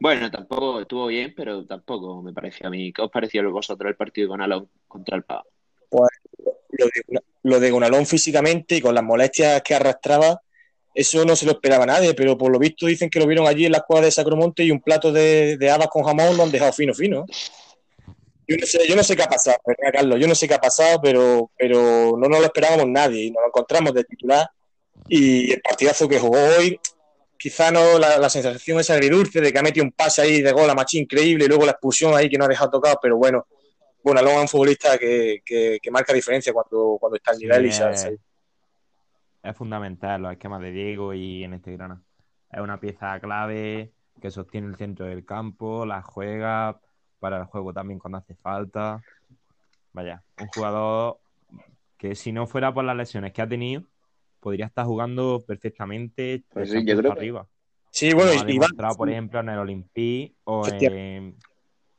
bueno, 0.00 0.30
tampoco 0.30 0.80
estuvo 0.80 1.06
bien, 1.06 1.32
pero 1.34 1.64
tampoco 1.64 2.20
me 2.22 2.32
pareció 2.32 2.66
a 2.66 2.70
mí. 2.70 2.92
¿Qué 2.92 3.02
os 3.02 3.10
pareció 3.10 3.48
vosotros 3.50 3.88
el 3.88 3.96
partido 3.96 4.28
con 4.28 4.42
Alon 4.42 4.68
contra 4.86 5.16
el 5.16 5.22
Pau? 5.22 5.42
Pues 5.88 6.10
lo 6.72 6.86
de, 6.86 7.20
lo 7.44 7.60
de 7.60 7.70
Gonalón 7.70 8.04
físicamente 8.04 8.76
y 8.76 8.80
con 8.80 8.94
las 8.94 9.04
molestias 9.04 9.62
que 9.62 9.74
arrastraba, 9.74 10.40
eso 10.92 11.24
no 11.24 11.36
se 11.36 11.46
lo 11.46 11.52
esperaba 11.52 11.86
nadie, 11.86 12.14
pero 12.14 12.36
por 12.36 12.50
lo 12.50 12.58
visto 12.58 12.86
dicen 12.86 13.08
que 13.08 13.20
lo 13.20 13.26
vieron 13.26 13.46
allí 13.46 13.66
en 13.66 13.72
la 13.72 13.80
cuadra 13.80 14.06
de 14.06 14.12
Sacromonte 14.12 14.64
y 14.64 14.70
un 14.70 14.80
plato 14.80 15.12
de, 15.12 15.56
de 15.56 15.70
habas 15.70 15.88
con 15.88 16.02
jamón 16.02 16.36
lo 16.36 16.42
han 16.42 16.50
dejado 16.50 16.72
fino, 16.72 16.92
fino. 16.94 17.26
Yo 18.48 18.56
no 18.56 18.66
sé, 18.66 18.86
yo 18.88 18.94
no 18.94 19.02
sé 19.02 19.16
qué 19.16 19.22
ha 19.22 19.28
pasado, 19.28 19.56
Carlos, 19.92 20.20
yo 20.20 20.28
no 20.28 20.34
sé 20.34 20.46
qué 20.46 20.54
ha 20.54 20.60
pasado, 20.60 21.00
pero, 21.02 21.50
pero 21.58 22.16
no 22.16 22.28
nos 22.28 22.38
lo 22.38 22.44
esperábamos 22.44 22.86
nadie 22.86 23.24
y 23.24 23.30
nos 23.30 23.42
lo 23.42 23.48
encontramos 23.48 23.92
de 23.92 24.04
titular 24.04 24.48
Y 25.08 25.52
el 25.52 25.60
partidazo 25.60 26.08
que 26.08 26.20
jugó 26.20 26.38
hoy, 26.56 26.78
quizá 27.36 27.72
no 27.72 27.98
la, 27.98 28.30
sensación 28.30 28.78
es 28.78 28.90
agridulce 28.90 29.40
de 29.40 29.52
que 29.52 29.58
ha 29.58 29.62
metido 29.62 29.84
un 29.84 29.92
pase 29.92 30.22
ahí 30.22 30.42
de 30.42 30.52
gol 30.52 30.70
a 30.70 30.74
Machi 30.74 30.98
increíble 30.98 31.44
y 31.44 31.48
luego 31.48 31.64
la 31.64 31.72
expulsión 31.72 32.14
ahí 32.14 32.28
que 32.28 32.38
no 32.38 32.44
ha 32.44 32.48
dejado 32.48 32.70
tocado, 32.70 32.98
pero 33.02 33.16
bueno, 33.16 33.46
bueno, 34.02 34.20
Alonso 34.20 34.36
es 34.36 34.42
un 34.42 34.48
futbolista 34.48 34.98
que, 34.98 35.80
marca 35.90 36.12
diferencia 36.12 36.52
cuando, 36.52 36.96
cuando 37.00 37.16
está 37.16 37.32
al 37.32 37.38
nivel 37.38 37.66
y 37.66 37.72
se, 37.72 38.18
Es 39.42 39.56
fundamental 39.56 40.22
los 40.22 40.32
esquemas 40.32 40.62
de 40.62 40.70
Diego 40.70 41.12
y 41.12 41.42
en 41.42 41.54
este 41.54 41.72
grano. 41.72 42.04
Es 42.52 42.60
una 42.60 42.78
pieza 42.78 43.18
clave 43.18 43.92
que 44.20 44.30
sostiene 44.30 44.68
el 44.68 44.76
centro 44.76 45.06
del 45.06 45.24
campo, 45.24 45.84
la 45.84 46.02
juega 46.02 46.80
para 47.18 47.38
el 47.38 47.44
juego 47.44 47.72
también 47.72 47.98
cuando 47.98 48.18
hace 48.18 48.34
falta. 48.34 49.02
Vaya, 49.92 50.22
un 50.40 50.48
jugador 50.48 51.18
que 51.96 52.14
si 52.14 52.32
no 52.32 52.46
fuera 52.46 52.72
por 52.72 52.84
las 52.84 52.96
lesiones 52.96 53.32
que 53.32 53.42
ha 53.42 53.48
tenido, 53.48 53.84
podría 54.40 54.66
estar 54.66 54.86
jugando 54.86 55.42
perfectamente 55.46 56.44
pues 56.52 56.70
sí, 56.70 56.84
yo 56.84 56.96
creo 56.96 57.12
arriba. 57.12 57.46
Sí, 57.90 58.12
bueno, 58.12 58.32
y 58.46 58.58
va... 58.58 58.68
por 58.96 59.08
ejemplo, 59.08 59.40
en 59.40 59.48
el 59.48 59.58
Olympique 59.58 60.34
o 60.44 60.66
en, 60.68 61.34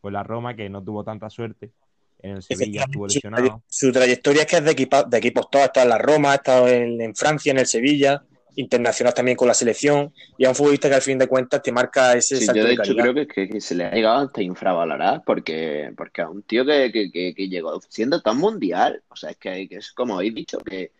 la 0.03 0.23
Roma, 0.23 0.55
que 0.55 0.69
no 0.69 0.83
tuvo 0.83 1.03
tanta 1.03 1.29
suerte. 1.29 1.71
En 2.19 2.37
el 2.37 2.43
Sevilla 2.43 2.83
estuvo 2.83 3.07
lesionado. 3.07 3.63
Su, 3.67 3.91
trayectoria 3.91 4.43
es 4.43 4.47
que 4.47 4.57
es 4.57 4.63
de, 4.63 5.05
de 5.07 5.17
equipos 5.17 5.49
todos. 5.49 5.63
Ha 5.63 5.65
estado 5.65 5.83
en 5.85 5.89
la 5.89 5.97
Roma, 5.97 6.31
ha 6.31 6.35
estado 6.35 6.67
en, 6.67 7.15
Francia, 7.15 7.51
en 7.51 7.57
el 7.57 7.65
Sevilla, 7.65 8.23
internacional 8.57 9.13
también 9.13 9.37
con 9.37 9.47
la 9.47 9.53
selección. 9.53 10.11
Y 10.37 10.43
es 10.43 10.49
un 10.49 10.55
futbolista 10.55 10.89
que 10.89 10.95
al 10.95 11.01
fin 11.01 11.17
de 11.17 11.27
cuentas 11.27 11.61
te 11.61 11.71
marca 11.71 12.13
ese 12.13 12.37
sí, 12.37 12.47
Yo 12.47 12.65
de, 12.65 12.73
hecho 12.73 12.95
creo 12.95 13.13
que, 13.27 13.61
se 13.61 13.75
le 13.75 13.85
ha 13.85 13.91
llegado 13.91 14.25
hasta 14.25 14.41
infravalorar 14.41 15.21
porque, 15.25 15.93
porque 15.95 16.21
a 16.21 16.29
un 16.29 16.41
tío 16.41 16.65
que, 16.65 16.91
que, 16.91 17.47
llegó 17.47 17.79
siendo 17.87 18.21
tan 18.21 18.37
mundial, 18.37 19.01
o 19.09 19.15
sea, 19.15 19.29
es 19.29 19.37
que, 19.37 19.67
es 19.69 19.91
como 19.91 20.15
habéis 20.15 20.35
dicho, 20.35 20.57
que 20.57 20.91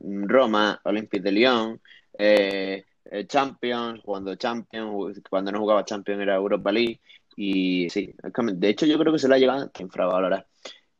Roma, 0.00 0.80
Olympique 0.84 1.22
de 1.22 1.32
Lyon, 1.32 1.80
eh, 2.18 2.84
eh, 3.04 3.26
Champions, 3.26 4.00
cuando 4.04 4.34
Champions, 4.34 5.20
cuando 5.30 5.52
no 5.52 5.60
jugaba 5.60 5.84
Champions 5.84 6.20
era 6.20 6.34
Europa 6.34 6.72
League. 6.72 7.00
Y 7.36 7.88
sí, 7.90 8.12
de 8.22 8.68
hecho 8.68 8.86
yo 8.86 8.98
creo 8.98 9.12
que 9.12 9.18
se 9.18 9.28
lo 9.28 9.34
ha 9.34 9.38
llegado 9.38 9.70
a 9.72 9.82
infravalorar. 9.82 10.46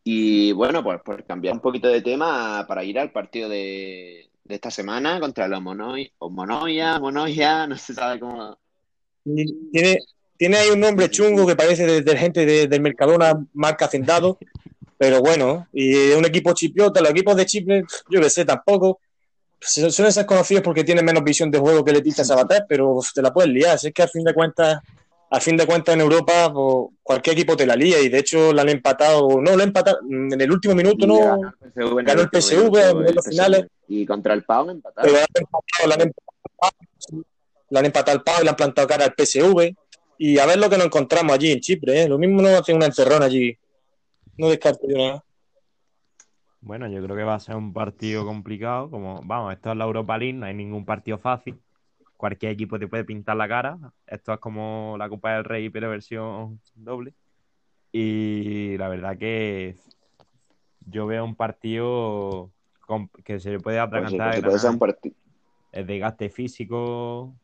Y 0.05 0.53
bueno, 0.53 0.85
pues 0.85 1.01
por 1.01 1.25
cambiar 1.25 1.55
un 1.55 1.61
poquito 1.61 1.89
de 1.89 2.03
tema 2.03 2.67
para 2.69 2.85
ir 2.85 2.99
al 2.99 3.11
partido 3.11 3.49
de, 3.49 4.29
esta 4.49 4.71
semana 4.71 5.21
contra 5.21 5.49
los 5.49 5.63
Monoy, 5.63 6.13
o 6.19 6.31
Monoya, 6.31 6.99
Monoya, 6.99 7.67
no 7.67 7.77
se 7.77 7.95
sabe 7.95 8.21
cómo. 8.21 8.59
Tiene, 9.25 9.99
tiene 10.37 10.57
ahí 10.59 10.71
un 10.71 10.81
nombre 10.81 11.11
chungo 11.11 11.47
que 11.47 11.57
parece 11.57 12.03
de, 12.03 12.17
gente 12.17 12.45
del 12.67 12.81
Mercadona, 12.81 13.35
marca 13.55 13.87
Hacendado, 13.87 14.39
pero 14.99 15.21
bueno, 15.21 15.67
y 15.73 16.11
un 16.13 16.25
equipo 16.25 16.53
chipriota, 16.53 17.01
los 17.01 17.11
equipos 17.11 17.37
de 17.37 17.47
Chipre, 17.47 17.85
yo 18.11 18.21
que 18.21 18.31
sé, 18.31 18.45
tampoco. 18.45 19.01
Suelen 19.61 20.13
ser 20.13 20.27
conocidos 20.27 20.63
porque 20.63 20.85
tienen 20.85 21.07
menos 21.07 21.25
visión 21.25 21.51
de 21.51 21.59
juego 21.59 21.83
que 21.83 21.93
Leticia 21.93 22.23
Sabater, 22.25 22.67
pero 22.69 22.99
te 23.15 23.23
la 23.23 23.33
puedes 23.33 23.51
liar. 23.51 23.79
Es 23.83 23.93
que 23.95 24.03
al 24.03 24.11
fin 24.11 24.23
de 24.23 24.35
cuentas, 24.35 24.81
al 25.31 25.41
fin 25.41 25.57
de 25.57 25.67
cuentas 25.67 25.95
en 25.95 26.03
Europa, 26.03 26.53
pues, 26.53 26.89
cualquier 27.03 27.35
equipo 27.35 27.57
te 27.57 27.65
la 27.65 27.75
lía 27.75 27.99
y 27.99 28.11
de 28.11 28.19
hecho 28.19 28.53
la 28.53 28.61
han 28.61 28.69
empatado, 28.69 29.41
no, 29.41 29.57
la 29.57 29.63
han 29.63 29.69
empatado 29.69 30.01
en 30.09 30.39
el 30.39 30.53
último 30.53 30.75
minuto, 30.75 31.07
no 31.07 31.41
ganó 31.75 32.23
el 32.23 32.29
PSV, 32.31 33.09
en 33.09 33.15
los 33.15 33.27
finales. 33.27 33.67
Y 34.03 34.07
contra 34.07 34.35
el 34.35 34.45
Pau 34.45 34.69
empataron. 34.69 35.11
Pero 35.11 35.19
la 35.87 35.95
han 35.95 37.85
empatado, 37.85 38.17
al 38.17 38.23
Pau 38.23 38.41
y 38.41 38.45
le 38.45 38.51
han 38.51 38.57
plantado 38.57 38.89
cara 38.89 39.05
al 39.05 39.15
PSV. 39.17 39.75
Y 40.19 40.39
a 40.39 40.47
ver 40.47 40.59
lo 40.59 40.71
que 40.71 40.77
nos 40.77 40.87
encontramos 40.87 41.33
allí 41.33 41.51
en 41.51 41.61
Chipre, 41.61 42.03
¿eh? 42.03 42.09
lo 42.09 42.19
mismo 42.19 42.41
no 42.41 42.49
hacen 42.49 42.77
una 42.77 42.87
encerrona 42.87 43.27
allí 43.27 43.59
no 44.37 44.49
descarto 44.49 44.87
yo 44.89 44.97
nada. 44.97 45.25
Bueno, 46.61 46.89
yo 46.89 47.03
creo 47.03 47.17
que 47.17 47.25
va 47.25 47.35
a 47.35 47.41
ser 47.41 47.57
un 47.57 47.73
partido 47.73 48.25
complicado. 48.25 48.91
Como, 48.91 49.21
vamos, 49.25 49.53
esto 49.53 49.71
es 49.71 49.77
la 49.77 49.85
Europa 49.85 50.17
League, 50.17 50.33
no 50.33 50.47
hay 50.47 50.55
ningún 50.55 50.85
partido 50.85 51.19
fácil. 51.19 51.61
Cualquier 52.17 52.53
equipo 52.53 52.79
te 52.79 52.89
puede 52.89 53.05
pintar 53.05 53.37
la 53.37 53.49
cara. 53.49 53.79
Esto 54.07 54.33
es 54.33 54.41
como 54.41 54.97
la 54.99 55.09
Copa 55.09 55.35
del 55.35 55.45
Rey, 55.45 55.69
pero 55.69 55.91
versión 55.91 56.61
doble. 56.75 57.15
Y 57.93 58.77
la 58.79 58.89
verdad 58.89 59.19
que 59.19 59.77
yo 60.87 61.07
veo 61.07 61.25
un 61.25 61.37
partido 61.37 62.51
que 63.25 63.41
se 63.41 63.51
le 63.51 63.61
puede 63.61 63.79
pues 63.79 63.87
atragantar. 63.87 64.97
El 65.73 65.87
desgaste 65.87 66.31
físico, 66.31 67.35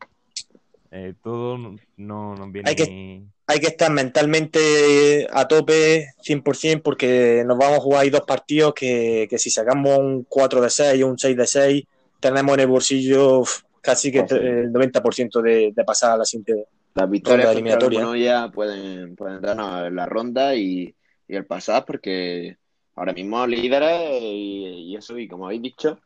eh, 0.93 1.15
todo 1.23 1.57
no 1.97 2.35
nos 2.35 2.53
viene. 2.53 2.69
Hay 2.69 2.77
que, 2.77 3.23
hay 3.47 3.61
que 3.61 3.67
estar 3.67 3.91
mentalmente 3.91 5.27
a 5.33 5.47
tope 5.49 6.07
100% 6.25 6.83
porque 6.83 7.43
nos 7.47 7.59
vamos 7.59 7.79
a 7.79 7.81
jugar 7.81 8.03
ahí 8.03 8.11
dos 8.11 8.23
partidos 8.23 8.75
que, 8.75 9.29
si 9.37 9.51
sacamos 9.51 9.99
un 9.99 10.25
4 10.29 10.61
de 10.61 10.71
6 10.71 11.03
o 11.03 11.09
un 11.09 11.19
6 11.19 11.37
de 11.37 11.47
6, 11.47 11.85
tenemos 12.21 12.55
en 12.55 12.61
el 12.61 12.67
bolsillo 12.69 13.43
casi 13.81 14.13
que 14.13 14.21
el 14.21 14.73
90% 14.73 15.41
de, 15.43 15.73
de, 15.75 15.85
pasar 15.85 16.13
a 16.13 16.17
la 16.19 16.25
siguiente 16.25 16.67
Las 16.95 17.11
victorias 17.11 17.53
eliminatoria. 17.53 18.17
ya 18.17 18.51
pueden, 18.51 19.17
pueden 19.17 19.41
darnos 19.41 19.93
la 19.93 20.07
ronda 20.07 20.55
y, 20.55 20.95
el 21.29 21.47
pasar 21.47 21.85
porque 21.85 22.57
ahora 23.01 23.13
mismo 23.13 23.47
líderes 23.47 24.23
y, 24.23 24.95
eso, 24.97 25.19
y 25.19 25.27
como 25.27 25.47
habéis 25.47 25.63
dicho, 25.63 26.01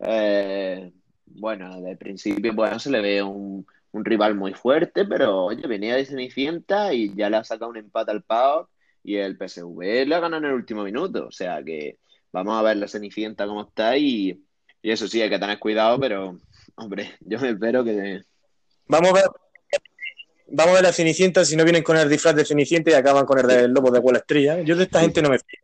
eh, 0.00 0.92
bueno, 1.26 1.80
de 1.80 1.96
principio 1.96 2.54
bueno, 2.54 2.78
se 2.78 2.90
le 2.90 3.00
ve 3.00 3.22
un 3.22 3.66
un 3.92 4.04
rival 4.04 4.34
muy 4.34 4.54
fuerte, 4.54 5.04
pero 5.04 5.44
oye, 5.44 5.66
venía 5.66 5.96
de 5.96 6.04
Cenicienta 6.04 6.92
y 6.92 7.14
ya 7.14 7.30
le 7.30 7.38
ha 7.38 7.44
sacado 7.44 7.70
un 7.70 7.78
empate 7.78 8.10
al 8.10 8.22
PAOK 8.22 8.68
y 9.04 9.16
el 9.16 9.36
PSV 9.36 10.06
le 10.06 10.14
ha 10.14 10.20
ganado 10.20 10.44
en 10.44 10.50
el 10.50 10.56
último 10.56 10.84
minuto. 10.84 11.26
O 11.26 11.32
sea 11.32 11.62
que 11.62 11.98
vamos 12.32 12.58
a 12.58 12.62
ver 12.62 12.76
la 12.76 12.88
Cenicienta 12.88 13.46
cómo 13.46 13.62
está 13.62 13.96
y, 13.96 14.42
eso 14.82 15.08
sí, 15.08 15.20
hay 15.20 15.30
que 15.30 15.38
tener 15.38 15.58
cuidado, 15.58 15.98
pero 15.98 16.38
hombre, 16.76 17.16
yo 17.20 17.38
me 17.40 17.50
espero 17.50 17.84
que... 17.84 18.22
Vamos 18.86 19.10
a 19.10 19.14
ver. 19.14 19.24
Vamos 20.50 20.72
a 20.72 20.74
ver 20.76 20.84
la 20.84 20.92
Cenicienta 20.92 21.44
si 21.44 21.56
no 21.56 21.64
vienen 21.64 21.82
con 21.82 21.96
el 21.96 22.08
disfraz 22.08 22.34
de 22.34 22.44
Cenicienta 22.44 22.90
y 22.90 22.94
acaban 22.94 23.26
con 23.26 23.38
el 23.38 23.46
del 23.46 23.72
lobo 23.72 23.90
de 23.90 23.98
Wall 23.98 24.16
Street. 24.16 24.48
¿eh? 24.50 24.62
Yo 24.64 24.76
de 24.76 24.84
esta 24.84 25.00
gente 25.00 25.20
no 25.20 25.28
me 25.28 25.38
fío. 25.38 25.60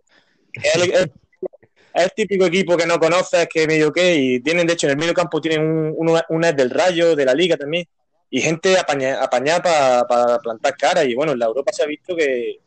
Es, 0.62 1.10
el 1.94 2.10
típico 2.10 2.46
equipo 2.46 2.76
que 2.76 2.86
no 2.86 2.98
conoces, 2.98 3.46
que 3.48 3.68
medio 3.68 3.92
que, 3.92 4.16
y 4.16 4.40
tienen, 4.40 4.66
de 4.66 4.72
hecho, 4.72 4.86
en 4.86 4.92
el 4.92 4.98
medio 4.98 5.14
campo 5.14 5.40
tienen 5.40 5.62
un, 5.62 5.94
un, 5.96 6.20
un 6.28 6.40
del 6.40 6.70
Rayo, 6.70 7.14
de 7.14 7.24
la 7.24 7.34
Liga 7.34 7.56
también 7.56 7.86
y 8.34 8.40
gente 8.40 8.76
apañada 8.76 9.62
para 10.08 10.38
plantar 10.38 10.76
cara. 10.76 11.04
Y 11.04 11.14
bueno, 11.14 11.30
en 11.30 11.38
la 11.38 11.46
Europa 11.46 11.70
se 11.72 11.84
ha 11.84 11.86
visto 11.86 12.16
que, 12.16 12.58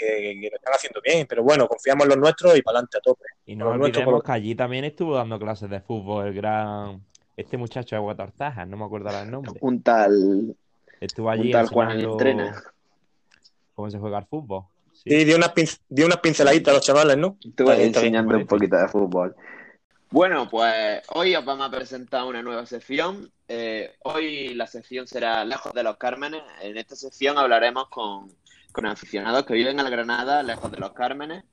lo 0.00 0.56
están 0.56 0.74
haciendo 0.74 1.00
bien, 1.00 1.28
pero 1.28 1.44
bueno, 1.44 1.68
confiamos 1.68 2.02
en 2.02 2.08
los 2.08 2.18
nuestros 2.18 2.58
y 2.58 2.62
para 2.62 2.78
adelante 2.78 2.98
a 2.98 3.00
tope. 3.02 3.26
Y 3.46 3.54
no 3.54 3.68
olvidemos 3.68 4.20
que 4.20 4.32
allí 4.32 4.56
también 4.56 4.84
estuvo 4.84 5.14
dando 5.14 5.38
clases 5.38 5.70
de 5.70 5.80
fútbol 5.80 6.26
el 6.26 6.34
gran. 6.34 7.04
Este 7.36 7.56
muchacho 7.56 7.94
de 7.94 8.00
Guatortajas, 8.00 8.66
no 8.66 8.76
me 8.76 8.84
acuerdo 8.84 9.10
el 9.16 9.30
nombre. 9.30 9.52
Un 9.60 9.80
tal. 9.80 10.56
Estuvo 11.00 11.30
allí. 11.30 11.46
Un 11.46 11.52
tal 11.52 11.68
Juan 11.68 12.00
Entrena. 12.00 12.60
¿Cómo 13.74 13.90
se 13.90 13.98
juega 14.00 14.18
el 14.18 14.26
fútbol? 14.26 14.64
Sí, 15.04 15.24
dio, 15.24 15.36
unas 15.36 15.52
dio 15.88 16.06
unas 16.06 16.18
pinceladitas 16.18 16.72
a 16.72 16.76
los 16.76 16.86
chavales, 16.86 17.16
¿no? 17.16 17.36
Estuve 17.44 17.84
enseñando 17.84 18.36
un 18.36 18.46
poquito 18.46 18.76
de 18.76 18.88
fútbol. 18.88 19.34
Bueno, 20.10 20.48
pues 20.48 21.02
hoy 21.14 21.34
os 21.34 21.44
vamos 21.44 21.66
a 21.66 21.70
presentar 21.70 22.24
una 22.24 22.42
nueva 22.42 22.66
sección. 22.66 23.32
Eh, 23.48 23.94
hoy 24.04 24.54
la 24.54 24.66
sección 24.66 25.06
será 25.06 25.44
Lejos 25.44 25.72
de 25.72 25.82
los 25.82 25.96
Cármenes. 25.96 26.42
En 26.60 26.76
esta 26.76 26.94
sección 26.94 27.38
hablaremos 27.38 27.88
con, 27.88 28.30
aficionados 28.84 29.44
que 29.44 29.54
viven 29.54 29.78
en 29.78 29.84
la 29.84 29.90
Granada, 29.90 30.42
lejos 30.42 30.70
de 30.70 30.78
los 30.78 30.92
Cármenes. 30.92 31.44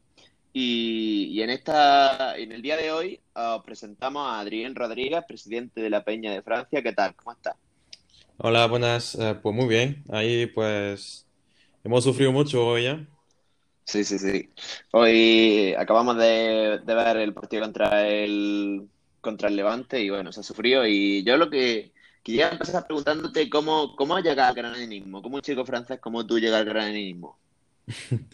Y, 0.52 1.42
en 1.42 1.52
esta, 1.52 2.38
en 2.38 2.52
el 2.52 2.62
día 2.62 2.76
de 2.76 2.92
hoy 2.92 3.22
os 3.34 3.64
presentamos 3.64 4.28
a 4.28 4.40
Adrián 4.40 4.76
Rodríguez, 4.76 5.24
presidente 5.28 5.82
de 5.82 5.90
la 5.90 6.04
Peña 6.04 6.34
de 6.34 6.42
Francia. 6.42 6.84
¿Qué 6.84 6.92
tal? 6.92 7.16
¿Cómo 7.16 7.32
está? 7.32 7.56
Hola, 8.38 8.68
buenas. 8.68 9.16
Eh, 9.16 9.36
pues 9.42 9.56
muy 9.56 9.68
bien. 9.68 10.04
Ahí 10.10 10.48
pues 10.48 11.26
hemos 11.84 12.04
sufrido 12.04 12.34
mucho 12.34 12.66
hoy 12.66 12.84
ya. 12.84 13.08
Sí, 13.90 14.04
sí, 14.04 14.20
sí. 14.20 14.54
Hoy 14.92 15.74
acabamos 15.76 16.16
de, 16.18 16.80
ver 16.86 17.18
el 17.18 17.34
partido 17.34 17.64
contra 17.64 18.08
el 18.08 18.88
contra 19.20 19.50
el 19.50 19.56
Levante 19.56 20.00
y 20.00 20.12
bueno, 20.12 20.32
se 20.32 20.42
ha 20.42 20.44
sufrido. 20.44 20.86
Y 20.86 21.24
yo 21.24 21.38
lo 21.38 21.50
que 21.50 21.92
quería 22.24 22.50
empezar 22.52 22.86
preguntándote 22.86 23.50
cómo, 23.50 23.96
cómo 23.96 24.16
has 24.16 24.24
llegado 24.24 24.50
al 24.50 24.56
granadenismo, 24.56 25.24
cómo 25.24 25.38
un 25.38 25.42
chico 25.42 25.66
francés 25.66 26.00
como 26.00 26.26
tú 26.28 26.40
llega 26.40 26.58
al 26.60 26.66
granadenismo. 26.66 27.40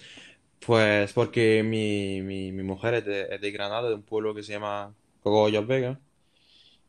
Pues 0.66 1.14
porque 1.14 1.62
mi, 1.64 2.22
mi, 2.24 2.52
mi 2.52 2.64
mujer 2.64 2.96
es 2.96 3.06
de, 3.06 3.28
es 3.30 3.40
de 3.42 3.52
Granada, 3.52 3.88
de 3.90 3.96
un 3.96 4.04
pueblo 4.04 4.34
que 4.34 4.42
se 4.44 4.54
llama 4.54 4.96
Cogollos 5.22 5.68
Vega. 5.68 6.00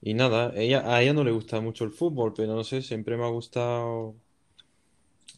Y 0.00 0.14
nada, 0.14 0.52
ella, 0.56 0.82
a 0.94 1.02
ella 1.02 1.12
no 1.14 1.24
le 1.24 1.32
gusta 1.32 1.60
mucho 1.60 1.84
el 1.84 1.92
fútbol, 1.92 2.32
pero 2.34 2.54
no 2.54 2.64
sé, 2.64 2.82
siempre 2.82 3.16
me 3.16 3.24
ha 3.24 3.28
gustado 3.28 4.16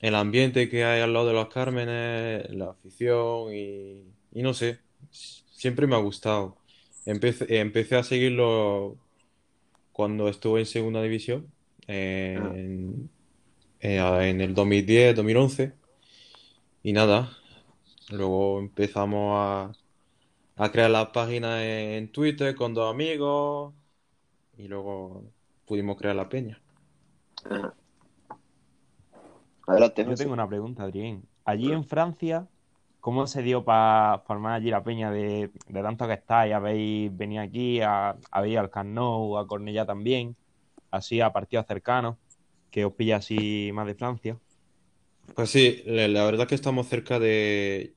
el 0.00 0.14
ambiente 0.14 0.68
que 0.68 0.84
hay 0.84 1.00
al 1.00 1.12
lado 1.12 1.26
de 1.28 1.32
los 1.34 1.48
Cármenes, 1.48 2.48
la 2.50 2.70
afición 2.70 3.54
y, 3.54 4.04
no 4.32 4.54
sé, 4.54 4.78
siempre 5.10 5.86
me 5.86 5.96
ha 5.96 5.98
gustado. 5.98 6.56
Empecé, 7.06 7.60
empecé 7.60 7.96
a 7.96 8.02
seguirlo 8.02 8.96
cuando 9.92 10.28
estuve 10.28 10.60
en 10.60 10.66
segunda 10.66 11.02
división, 11.02 11.52
en, 11.86 13.10
eh, 13.80 13.98
en 13.98 14.40
el 14.40 14.54
2010, 14.54 15.16
2011, 15.16 15.72
y 16.82 16.92
nada, 16.92 17.36
luego 18.10 18.60
empezamos 18.60 19.34
a, 19.36 19.72
a 20.56 20.72
crear 20.72 20.90
la 20.90 21.12
página 21.12 21.64
en 21.64 22.10
Twitter 22.12 22.54
con 22.54 22.74
dos 22.74 22.90
amigos, 22.92 23.74
y 24.58 24.68
luego 24.68 25.24
pudimos 25.66 25.96
crear 25.96 26.16
la 26.16 26.28
peña. 26.28 26.60
Yo 29.76 30.14
tengo 30.14 30.32
una 30.32 30.48
pregunta, 30.48 30.84
Adrián. 30.84 31.22
Allí 31.44 31.70
en 31.72 31.84
Francia, 31.84 32.46
¿cómo 33.00 33.26
se 33.26 33.42
dio 33.42 33.64
para 33.64 34.22
formar 34.26 34.54
allí 34.54 34.70
la 34.70 34.82
peña 34.82 35.10
de, 35.10 35.50
tanto 35.72 36.06
que 36.06 36.14
estáis? 36.14 36.54
¿Habéis 36.54 37.14
venido 37.16 37.42
aquí, 37.42 37.80
a, 37.80 38.16
habéis 38.30 38.58
al 38.58 38.70
Camp 38.70 38.98
a 38.98 39.46
Cornellá 39.46 39.84
también, 39.84 40.36
así 40.90 41.20
a 41.20 41.32
partidos 41.32 41.66
cercanos, 41.66 42.16
que 42.70 42.84
os 42.84 42.92
pilla 42.94 43.16
así 43.16 43.70
más 43.72 43.86
de 43.86 43.94
Francia? 43.94 44.38
Pues 45.34 45.50
sí, 45.50 45.82
la, 45.84 46.24
verdad 46.24 46.46
que 46.46 46.54
estamos 46.54 46.88
cerca 46.88 47.18
de... 47.18 47.94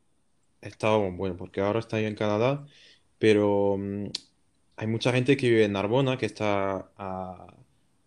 Estábamos, 0.62 1.18
bueno, 1.18 1.38
porque 1.38 1.62
ahora 1.62 1.80
estáis 1.80 2.08
en 2.08 2.16
Canadá, 2.16 2.66
pero 3.18 3.78
mm, 3.80 4.06
hay 4.76 4.88
mucha 4.88 5.12
gente 5.12 5.38
que 5.38 5.50
vive 5.50 5.66
en 5.66 5.74
Narbona, 5.74 6.18
que 6.18 6.26
está 6.26 6.92
a, 6.98 7.48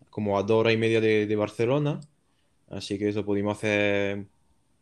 como 0.09 0.37
a 0.37 0.43
dos 0.43 0.61
horas 0.61 0.73
y 0.73 0.77
media 0.77 1.01
de, 1.01 1.35
Barcelona, 1.35 1.99
así 2.69 2.97
que 2.97 3.09
eso 3.09 3.25
pudimos 3.25 3.57
hacer 3.57 4.27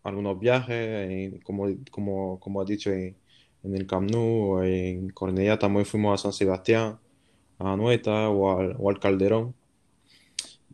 algunos 0.04 0.40
viajes, 0.40 1.34
como, 1.44 1.68
como, 1.92 2.40
como 2.40 2.62
has 2.62 2.68
dicho, 2.68 2.92
en, 2.92 3.16
el 3.64 3.88
Camp 3.88 4.12
Nou, 4.12 4.62
en 4.64 5.10
Cornellá 5.12 5.58
también 5.58 5.86
fuimos 5.86 6.20
a 6.20 6.24
San 6.24 6.34
Sebastián, 6.34 7.00
a 7.60 7.76
Nueta 7.78 8.30
o 8.30 8.90
al, 8.90 9.00
Calderón. 9.00 9.56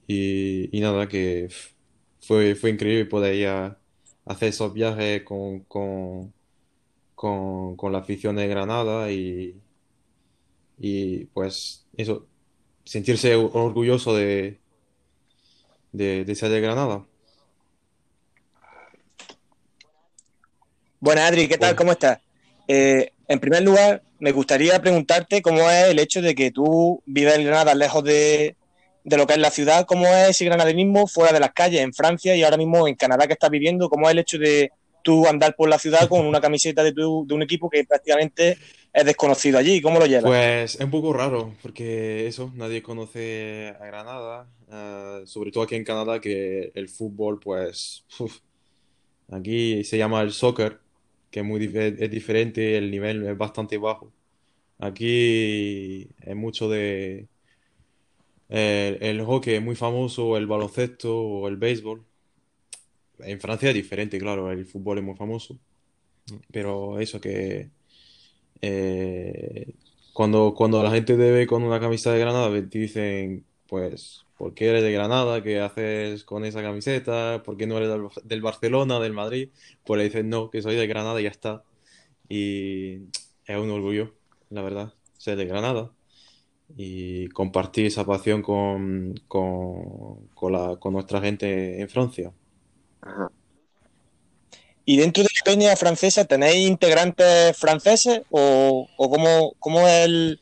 Y, 0.08 0.70
nada, 0.74 1.08
que 1.08 1.50
fue, 2.20 2.56
fue 2.56 2.72
increíble 2.72 3.06
poder 3.06 3.78
hacer 4.26 4.50
esos 4.50 4.74
viajes 4.74 5.24
con, 5.24 5.62
con, 5.62 6.34
con, 7.16 7.92
la 7.92 8.00
afición 8.00 8.36
de 8.38 8.48
Granada 8.48 9.12
y, 9.12 9.56
y 10.80 11.26
pues 11.26 11.86
eso, 11.98 12.26
sentirse 12.86 13.36
orgulloso 13.36 14.16
de, 14.16 14.60
de, 15.92 16.26
de 16.26 16.62
Granada. 16.62 17.06
Bueno, 21.00 21.22
Adri, 21.22 21.48
¿qué 21.48 21.58
tal? 21.58 21.76
¿Cómo 21.76 21.94
estás? 21.94 22.20
Eh, 22.68 23.12
en 23.28 23.40
primer 23.40 23.64
lugar, 23.64 24.04
me 24.20 24.32
gustaría 24.32 24.80
preguntarte 24.82 25.42
cómo 25.42 25.70
es 25.70 25.86
el 25.86 26.00
hecho 26.00 26.22
de 26.22 26.36
que 26.36 26.52
tú 26.52 27.02
vives 27.06 27.36
en 27.36 27.46
Granada 27.46 27.74
lejos 27.74 28.04
de, 28.04 28.56
de 29.04 29.18
lo 29.18 29.26
que 29.26 29.34
es 29.34 29.40
la 29.40 29.50
ciudad, 29.50 29.86
cómo 29.86 30.08
es 30.08 30.30
ese 30.30 30.46
granaderismo 30.46 31.08
fuera 31.08 31.32
de 31.32 31.40
las 31.40 31.54
calles, 31.54 31.82
en 31.82 31.94
Francia 31.94 32.36
y 32.36 32.44
ahora 32.44 32.58
mismo 32.58 32.88
en 32.88 32.96
Canadá 32.96 33.28
que 33.28 33.34
estás 33.34 33.50
viviendo, 33.50 33.90
cómo 33.90 34.08
es 34.08 34.12
el 34.12 34.20
hecho 34.20 34.38
de 34.38 34.72
tú 35.10 35.26
andar 35.26 35.56
por 35.56 35.68
la 35.70 35.80
ciudad 35.80 36.08
con 36.08 36.24
una 36.24 36.40
camiseta 36.40 36.84
de, 36.84 36.94
tu, 36.94 37.26
de 37.26 37.34
un 37.34 37.42
equipo 37.42 37.68
que 37.68 37.84
prácticamente 37.84 38.60
es 38.94 39.06
desconocido 39.06 39.58
allí. 39.58 39.82
¿Cómo 39.82 39.98
lo 39.98 40.06
llevas? 40.06 40.26
Pues 40.26 40.76
es 40.76 40.82
un 40.82 40.92
poco 40.92 41.14
raro, 41.14 41.56
porque 41.64 42.28
eso, 42.28 42.52
nadie 42.56 42.84
conoce 42.84 43.74
a 43.80 43.86
Granada, 43.88 44.48
eh, 44.72 45.22
sobre 45.26 45.52
todo 45.52 45.64
aquí 45.64 45.74
en 45.74 45.84
Canadá, 45.84 46.22
que 46.22 46.72
el 46.76 46.90
fútbol, 46.90 47.40
pues, 47.40 48.06
aquí 49.32 49.84
se 49.84 49.98
llama 49.98 50.22
el 50.22 50.32
soccer, 50.32 50.78
que 51.32 51.40
es 51.40 51.46
muy 51.46 51.60
diferente, 51.60 52.78
el 52.78 52.92
nivel 52.92 53.26
es 53.26 53.36
bastante 53.36 53.80
bajo. 53.80 54.12
Aquí 54.78 56.08
es 56.22 56.36
mucho 56.36 56.70
de... 56.70 57.28
El, 58.48 58.98
el 59.02 59.22
hockey 59.24 59.56
es 59.56 59.62
muy 59.62 59.76
famoso, 59.76 60.38
el 60.38 60.46
baloncesto 60.46 61.16
o 61.16 61.48
el 61.48 61.58
béisbol. 61.58 62.04
En 63.20 63.40
Francia 63.40 63.70
es 63.70 63.76
diferente, 63.76 64.20
claro, 64.20 64.52
el 64.52 64.66
fútbol 64.66 65.00
es 65.00 65.04
muy 65.04 65.16
famoso. 65.16 65.58
Pero 66.52 67.00
eso 67.00 67.20
que 67.22 67.70
eh, 68.62 69.74
cuando, 70.14 70.54
cuando 70.56 70.84
la 70.84 70.92
gente 70.92 71.16
te 71.16 71.32
ve 71.32 71.48
con 71.48 71.64
una 71.64 71.80
camisa 71.80 72.12
de 72.14 72.20
Granada, 72.20 72.50
te 72.70 72.80
dicen, 72.80 73.46
pues, 73.68 74.26
¿por 74.38 74.54
qué 74.54 74.70
eres 74.70 74.84
de 74.84 74.92
Granada? 74.92 75.44
¿Qué 75.44 75.60
haces 75.60 76.24
con 76.24 76.46
esa 76.46 76.62
camiseta? 76.62 77.42
¿Por 77.44 77.58
qué 77.58 77.68
no 77.68 77.78
eres 77.78 77.90
del, 78.24 78.42
Barcelona, 78.42 79.00
del 79.00 79.14
Madrid? 79.14 79.50
Pues 79.86 79.98
le 79.98 80.06
dicen, 80.06 80.30
no, 80.30 80.50
que 80.50 80.62
soy 80.62 80.76
de 80.76 80.88
Granada 80.88 81.20
y 81.22 81.24
ya 81.26 81.30
está. 81.30 81.64
Y 82.30 83.04
es 83.46 83.58
un 83.58 83.72
orgullo, 83.72 84.14
la 84.50 84.62
verdad, 84.62 84.94
ser 85.18 85.38
de 85.38 85.46
Granada 85.46 85.92
y 86.78 87.30
compartir 87.30 87.88
esa 87.88 88.06
pasión 88.06 88.42
con, 88.42 89.16
con, 89.28 90.28
con, 90.36 90.54
la, 90.54 90.78
con 90.78 90.94
nuestra 90.94 91.22
gente 91.22 91.82
en 91.82 91.90
Francia. 91.90 92.32
Ajá. 93.02 93.32
¿Y 94.86 94.98
dentro 94.98 95.22
de 95.22 95.30
la 95.38 95.52
peña 95.52 95.76
francesa 95.76 96.26
tenéis 96.26 96.68
integrantes 96.68 97.56
franceses 97.56 98.22
o, 98.32 98.90
cómo, 99.60 99.88
es 99.88 100.06
el, 100.06 100.40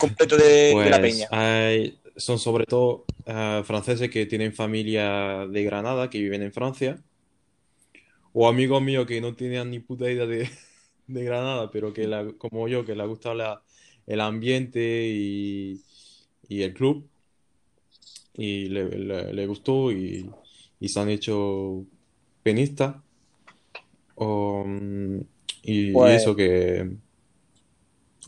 completo 0.00 0.36
de, 0.36 0.74
la 0.90 0.98
pues 0.98 1.26
peña? 1.28 1.28
son 2.16 2.40
sobre 2.40 2.66
todo 2.66 3.04
eh, 3.24 3.62
franceses 3.64 4.10
que 4.10 4.26
tienen 4.26 4.52
familia 4.52 5.46
de 5.48 5.62
Granada, 5.62 6.10
que 6.10 6.18
viven 6.18 6.42
en 6.42 6.52
Francia, 6.52 6.98
o 8.32 8.48
amigos 8.48 8.82
míos 8.82 9.06
que 9.06 9.20
no 9.20 9.34
tienen 9.34 9.70
ni 9.70 9.78
puta 9.78 10.10
idea 10.10 10.26
de, 10.26 10.50
Granada, 11.06 11.70
pero 11.70 11.92
que 11.92 12.34
como 12.36 12.66
yo, 12.68 12.84
que 12.84 12.96
les 12.96 13.06
gusta 13.06 13.62
el 14.06 14.20
ambiente 14.20 14.80
y, 15.08 15.80
el 16.48 16.74
club, 16.74 17.08
y 18.38 18.68
le, 18.68 19.46
gustó 19.46 19.90
y, 19.90 20.30
y 20.78 20.88
se 20.88 21.00
han 21.00 21.10
hecho 21.10 21.84
pianista. 22.42 23.02
Mm, 24.16 25.18
y, 25.62 25.92
pues 25.92 26.22
eso 26.22 26.36
que. 26.36 26.88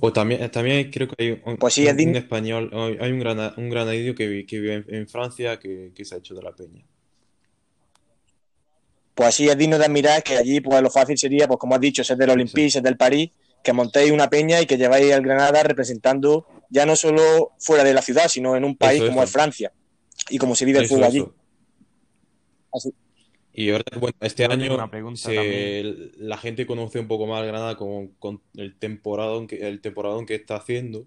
O 0.00 0.12
también, 0.12 0.50
también 0.50 0.90
creo 0.90 1.08
que 1.08 1.14
hay 1.18 1.42
un, 1.44 1.56
pues 1.56 1.78
español, 1.78 2.70
hay 3.00 3.12
un, 3.12 3.20
gran, 3.20 3.52
un 3.56 3.68
granadino 3.68 4.14
que, 4.14 4.46
que 4.46 4.60
vive 4.60 4.84
en, 4.88 5.06
Francia 5.06 5.58
que, 5.58 5.92
se 6.02 6.14
ha 6.14 6.18
hecho 6.18 6.34
de 6.34 6.42
la 6.42 6.52
peña. 6.52 6.82
Pues 9.14 9.34
sí, 9.34 9.48
es 9.48 9.58
digno 9.58 9.78
de 9.78 9.84
admirar 9.84 10.22
que 10.22 10.38
allí 10.38 10.60
pues 10.60 10.82
lo 10.82 10.90
fácil 10.90 11.18
sería, 11.18 11.46
pues 11.46 11.58
como 11.58 11.74
has 11.74 11.80
dicho, 11.80 12.02
ser 12.02 12.16
del 12.16 12.30
Olympique, 12.30 12.70
ser 12.70 12.82
del 12.82 12.96
París, 12.96 13.30
que 13.62 13.74
montéis 13.74 14.10
una 14.10 14.30
peña 14.30 14.60
y 14.60 14.66
que 14.66 14.78
lleváis 14.78 15.12
al 15.12 15.22
Granada 15.22 15.62
representando 15.62 16.46
ya 16.70 16.86
no 16.86 16.96
solo 16.96 17.52
fuera 17.58 17.84
de 17.84 17.92
la 17.92 18.00
ciudad, 18.00 18.28
sino 18.28 18.56
en 18.56 18.64
un 18.64 18.76
país 18.76 19.02
como 19.02 19.22
es 19.22 19.30
Francia 19.30 19.70
y 20.30 20.38
como 20.38 20.54
se 20.54 20.64
vive 20.64 20.78
el 20.78 20.88
fútbol 20.88 21.04
allí. 21.04 21.24
Así, 22.72 22.92
y 23.52 23.70
ahora, 23.70 23.84
bueno, 23.98 24.16
este 24.20 24.44
año 24.44 24.76
la 26.18 26.36
gente 26.38 26.66
conoce 26.66 27.00
un 27.00 27.08
poco 27.08 27.26
más 27.26 27.44
Granada 27.44 27.76
con, 27.76 28.40
el 28.54 28.76
temporada 28.76 29.46
que, 29.46 29.68
el 29.68 29.80
temporadón 29.80 30.24
que 30.24 30.36
está 30.36 30.56
haciendo, 30.56 31.06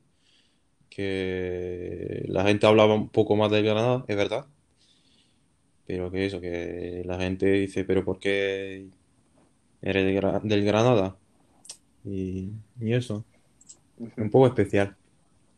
que 0.89 2.25
la 2.27 2.43
gente 2.43 2.67
hablaba 2.67 2.95
un 2.95 3.09
poco 3.09 3.35
más 3.35 3.49
del 3.49 3.63
Granada, 3.63 4.03
es 4.07 4.15
verdad, 4.15 4.45
pero 5.87 6.11
que 6.11 6.25
eso, 6.25 6.41
que 6.41 7.03
la 7.05 7.17
gente 7.17 7.45
dice, 7.47 7.85
pero 7.85 8.03
¿por 8.03 8.19
qué 8.19 8.87
eres 9.81 10.05
del 10.43 10.65
Granada? 10.65 11.15
Y, 12.03 12.51
eso, 12.81 13.23
un 14.17 14.29
poco 14.29 14.47
especial. 14.47 14.95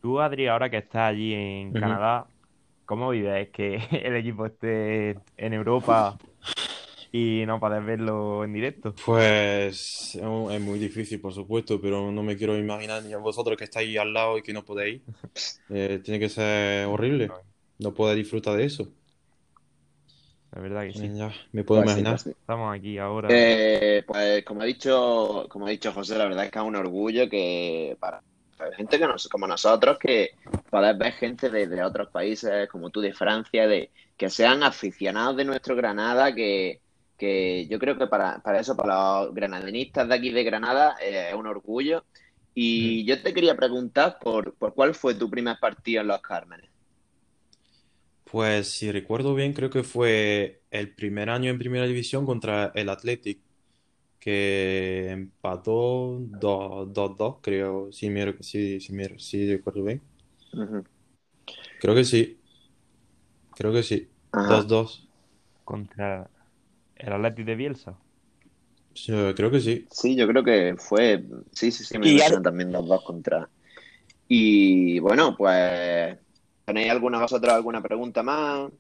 Tú, 0.02 0.20
Adri, 0.22 0.48
ahora 0.48 0.70
que 0.70 0.78
estás 0.78 1.10
allí 1.10 1.34
en 1.34 1.74
Canadá, 1.74 2.28
¿cómo 2.86 3.10
vives 3.10 3.50
que 3.50 3.76
el 3.92 4.16
equipo 4.16 4.46
esté 4.46 5.18
en 5.38 5.54
Europa 5.54 6.18
y 7.12 7.44
no 7.46 7.60
poder 7.60 7.84
verlo 7.84 8.44
en 8.44 8.54
directo? 8.54 8.94
Pues 9.06 10.16
es 10.16 10.62
muy 10.62 10.80
difícil, 10.80 11.20
por 11.20 11.34
supuesto, 11.34 11.80
pero 11.82 12.12
no 12.12 12.24
me 12.24 12.38
quiero 12.38 12.58
imaginar 12.58 13.04
ni 13.04 13.14
a 13.14 13.18
vosotros 13.18 13.58
que 13.58 13.66
estáis 13.66 13.98
al 13.98 14.14
lado 14.14 14.38
y 14.38 14.42
que 14.42 14.54
no 14.54 14.64
podéis. 14.64 15.02
Eh, 15.70 16.00
tiene 16.04 16.20
que 16.20 16.30
ser 16.30 16.86
horrible. 16.86 17.32
No 17.80 17.94
poder 17.94 18.16
disfrutar 18.16 18.56
de 18.56 18.66
eso. 18.66 18.88
La 20.56 20.62
verdad 20.62 20.84
que 20.84 20.94
sí. 20.94 21.10
me 21.52 21.64
puedo 21.64 21.82
pues 21.82 21.92
imaginar. 21.92 22.14
Pues 22.14 22.28
Estamos 22.28 22.78
aquí 22.78 22.98
ahora. 22.98 23.28
Eh, 23.32 24.04
pues 24.06 24.46
como 24.46 24.62
ha 24.62 24.66
dicho, 24.66 25.48
como 25.50 25.66
ha 25.66 25.72
dicho 25.72 25.92
José, 25.92 26.18
la 26.18 26.26
verdad 26.26 26.46
es 26.46 26.52
que 26.52 26.60
es 26.60 26.66
un 26.66 26.76
orgullo 26.76 27.28
que 27.28 27.98
para, 28.00 28.22
gente 28.78 28.98
que 28.98 29.08
como 29.30 29.48
nosotros, 29.48 29.98
que 30.00 30.32
poder 30.76 30.98
ver 30.98 31.14
gente 31.14 31.50
de, 31.50 31.84
otros 31.84 32.10
países, 32.10 32.68
como 32.68 32.90
tú 32.90 33.00
de 33.00 33.14
Francia, 33.14 33.66
de 33.66 33.92
que 34.18 34.30
sean 34.30 34.62
aficionados 34.62 35.38
de 35.38 35.46
nuestro 35.46 35.74
Granada, 35.74 36.36
que, 36.36 36.82
que 37.18 37.66
yo 37.68 37.80
creo 37.80 37.98
que 37.98 38.08
para, 38.08 38.40
para 38.40 38.60
eso, 38.60 38.76
para 38.76 39.22
los 39.24 39.34
granadinistas 39.34 40.10
de 40.10 40.16
aquí 40.16 40.32
de 40.32 40.44
Granada, 40.44 40.98
eh, 41.02 41.28
es 41.30 41.34
un 41.34 41.48
orgullo. 41.48 42.04
Y 42.54 43.06
yo 43.06 43.22
te 43.22 43.34
quería 43.34 43.56
preguntar 43.56 44.20
por, 44.20 44.54
por 44.56 44.74
cuál 44.74 44.94
fue 44.94 45.16
tu 45.16 45.30
primer 45.30 45.58
partido 45.62 46.02
en 46.02 46.08
Los 46.08 46.22
Cármenes. 46.22 46.70
Pues 48.26 48.68
si 48.70 48.92
recuerdo 48.92 49.34
bien, 49.34 49.54
creo 49.54 49.70
que 49.70 49.84
fue 49.84 50.60
el 50.72 50.94
primer 50.94 51.30
año 51.30 51.52
en 51.52 51.58
primera 51.58 51.88
división 51.88 52.26
contra 52.26 52.74
el 52.76 52.90
Athletic, 52.90 53.40
que 54.20 55.10
empató 55.10 56.20
2-2, 56.20 57.38
creo, 57.42 57.94
si, 57.94 58.10
me, 58.10 58.36
si, 58.42 58.82
si, 58.82 59.52
recuerdo 59.54 59.86
bien. 59.86 60.02
Creo 61.80 61.96
que 61.96 62.04
sí. 62.04 62.40
Creo 63.56 63.72
que 63.72 63.84
sí. 63.84 64.10
2-2. 64.32 65.08
Contra 65.64 66.30
¿El 66.96 67.14
Athletic 67.14 67.46
de 67.46 67.56
Bielsa? 67.56 67.98
creo 69.36 69.52
que 69.52 69.60
sí. 69.60 69.86
Sí, 69.92 70.16
yo 70.16 70.28
creo 70.28 70.44
que 70.44 70.76
fue. 70.78 71.24
Sí, 71.52 71.72
sí, 71.72 71.84
sí, 71.84 71.98
me 71.98 72.18
también 72.42 72.72
los 72.72 72.88
dos 72.88 73.04
contra. 73.04 73.50
Y 74.28 75.00
bueno, 75.00 75.36
pues 75.38 76.18
¿Tenéis 76.66 76.90
alguna 76.90 77.20
vosotros 77.20 77.54
alguna 77.54 77.82
pregunta 77.82 78.24
más? 78.24 78.72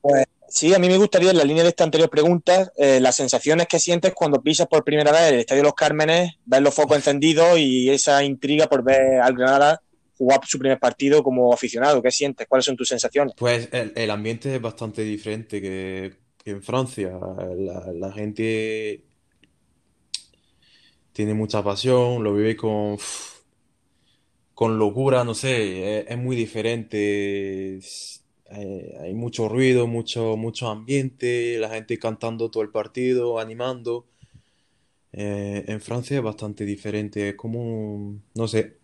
Pues 0.00 0.24
sí, 0.48 0.72
a 0.72 0.78
mí 0.78 0.88
me 0.88 0.96
gustaría, 0.96 1.30
en 1.30 1.36
la 1.36 1.44
línea 1.44 1.62
de 1.62 1.68
esta 1.68 1.84
anterior 1.84 2.08
pregunta, 2.08 2.72
eh, 2.76 2.98
las 2.98 3.16
sensaciones 3.16 3.66
que 3.66 3.78
sientes 3.78 4.14
cuando 4.14 4.40
pisas 4.40 4.68
por 4.68 4.84
primera 4.84 5.12
vez 5.12 5.32
el 5.32 5.40
Estadio 5.40 5.62
de 5.62 5.68
los 5.68 5.74
Cármenes, 5.74 6.32
ver 6.46 6.62
los 6.62 6.74
focos 6.74 6.96
encendidos 6.96 7.58
y 7.58 7.90
esa 7.90 8.24
intriga 8.24 8.68
por 8.68 8.82
ver 8.82 9.20
al 9.20 9.34
Granada 9.34 9.82
jugar 10.18 10.40
su 10.44 10.58
primer 10.58 10.78
partido 10.80 11.22
como 11.22 11.52
aficionado. 11.54 12.02
¿Qué 12.02 12.10
sientes? 12.10 12.46
¿Cuáles 12.48 12.66
son 12.66 12.76
tus 12.76 12.88
sensaciones? 12.88 13.34
Pues 13.36 13.68
el, 13.72 14.10
ambiente 14.10 14.54
es 14.54 14.60
bastante 14.60 15.02
diferente 15.02 15.62
que, 15.62 16.12
en 16.44 16.62
Francia. 16.62 17.18
La, 17.56 18.12
gente 18.12 19.04
tiene 21.12 21.34
mucha 21.34 21.62
pasión, 21.62 22.24
lo 22.24 22.34
vive 22.34 22.56
con, 22.56 22.98
con 24.54 24.78
locura, 24.78 25.24
no 25.24 25.34
sé, 25.34 26.10
es, 26.10 26.18
muy 26.18 26.36
diferente. 26.36 27.78
Eh, 28.50 28.98
hay 29.00 29.14
mucho 29.14 29.48
ruido, 29.48 29.86
mucho, 29.86 30.36
mucho 30.36 30.68
ambiente, 30.68 31.58
la 31.58 31.68
gente 31.68 31.98
cantando 31.98 32.50
todo 32.50 32.62
el 32.62 32.70
partido, 32.70 33.38
animando. 33.38 34.06
Eh, 35.12 35.64
en 35.68 35.80
Francia 35.80 36.18
es 36.18 36.22
bastante 36.22 36.64
diferente, 36.64 37.30
es 37.30 37.34
como, 37.34 38.20
no 38.34 38.48
sé, 38.48 38.77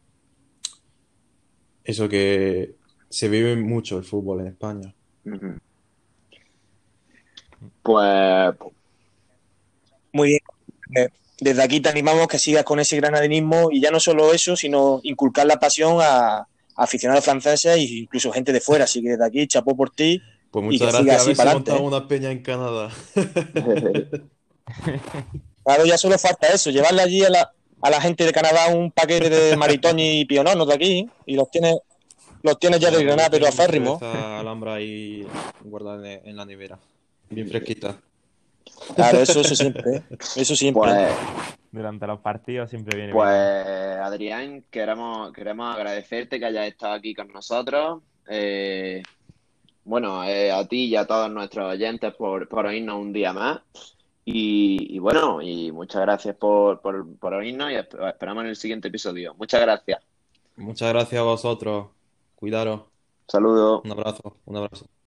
eso 1.84 2.08
que 2.08 2.74
se 3.08 3.28
vive 3.28 3.54
mucho 3.56 3.98
el 3.98 4.04
fútbol 4.04 4.40
en 4.40 4.46
España. 4.48 4.94
Pues 7.82 8.54
muy 10.12 10.28
bien. 10.28 10.40
Eh, 10.96 11.08
desde 11.38 11.62
aquí 11.62 11.80
te 11.80 11.88
animamos 11.88 12.28
que 12.28 12.38
sigas 12.38 12.64
con 12.64 12.80
ese 12.80 12.96
granadinismo 12.96 13.68
y 13.70 13.80
ya 13.80 13.90
no 13.90 14.00
solo 14.00 14.32
eso, 14.32 14.56
sino 14.56 15.00
inculcar 15.02 15.46
la 15.46 15.58
pasión 15.58 15.98
a, 16.00 16.46
aficionados 16.76 17.24
franceses 17.24 17.76
e 17.76 17.80
incluso 17.80 18.32
gente 18.32 18.52
de 18.52 18.60
fuera. 18.60 18.84
Así 18.84 19.02
que 19.02 19.10
desde 19.10 19.26
aquí, 19.26 19.46
chapó 19.46 19.76
por 19.76 19.90
ti. 19.90 20.22
Pues 20.50 20.64
muchas 20.64 20.92
gracias. 20.92 21.20
Así 21.20 21.40
a 21.40 21.54
ver 21.54 21.62
si 21.64 21.72
una 21.82 22.08
peña 22.08 22.30
en 22.30 22.42
Canadá. 22.42 22.90
claro, 25.64 25.84
ya 25.84 25.98
solo 25.98 26.18
falta 26.18 26.48
eso, 26.48 26.70
llevarle 26.70 27.02
allí 27.02 27.24
a 27.24 27.30
la, 27.30 27.53
a 27.84 27.90
la 27.90 28.00
gente 28.00 28.24
de 28.24 28.32
Canadá 28.32 28.68
un 28.68 28.90
paquete 28.90 29.28
de 29.28 29.56
maritoni 29.58 30.20
y 30.20 30.24
piononos 30.24 30.66
de 30.66 30.74
aquí 30.74 31.10
y 31.26 31.36
los 31.36 31.50
tiene 31.50 31.76
los 32.42 32.58
tiene 32.58 32.78
ya 32.78 32.90
de 32.90 33.04
Granada, 33.04 33.30
pero 33.30 33.46
a 33.46 33.52
férrimo. 33.52 33.98
alhambra 34.02 34.74
ahí 34.74 35.26
guardada 35.62 36.12
en 36.12 36.36
la 36.36 36.44
nevera, 36.44 36.78
bien 37.30 37.48
fresquita. 37.48 37.96
Claro, 38.94 39.20
eso, 39.20 39.40
eso 39.40 39.54
siempre. 39.54 40.02
Eso 40.36 40.56
siempre. 40.56 40.82
Pues, 40.82 41.12
Durante 41.72 42.06
los 42.06 42.20
partidos 42.20 42.68
siempre 42.70 42.96
viene. 42.96 43.12
Pues, 43.12 43.28
Adrián, 43.28 44.64
queremos, 44.70 45.32
queremos 45.32 45.74
agradecerte 45.74 46.38
que 46.38 46.46
hayas 46.46 46.68
estado 46.68 46.94
aquí 46.94 47.14
con 47.14 47.28
nosotros. 47.28 48.02
Eh, 48.28 49.02
bueno, 49.84 50.24
eh, 50.24 50.50
a 50.50 50.66
ti 50.66 50.86
y 50.86 50.96
a 50.96 51.06
todos 51.06 51.30
nuestros 51.30 51.72
oyentes 51.72 52.14
por, 52.14 52.48
por 52.48 52.66
oírnos 52.66 52.96
un 52.96 53.12
día 53.12 53.32
más. 53.32 53.60
Y, 54.26 54.98
bueno, 55.00 55.42
y 55.42 55.70
muchas 55.70 56.00
gracias 56.00 56.34
por, 56.36 56.80
por, 56.80 57.16
por 57.18 57.34
oírnos 57.34 57.70
y 57.70 57.74
esperamos 57.74 58.44
en 58.44 58.50
el 58.50 58.56
siguiente 58.56 58.88
episodio. 58.88 59.34
Muchas 59.34 59.60
gracias. 59.60 60.00
Muchas 60.56 60.88
gracias 60.92 61.20
a 61.20 61.24
vosotros. 61.24 61.88
Cuidaros. 62.34 62.82
Saludos. 63.28 63.82
Un 63.84 63.92
abrazo. 63.92 64.36
Un 64.46 64.56
abrazo. 64.56 64.86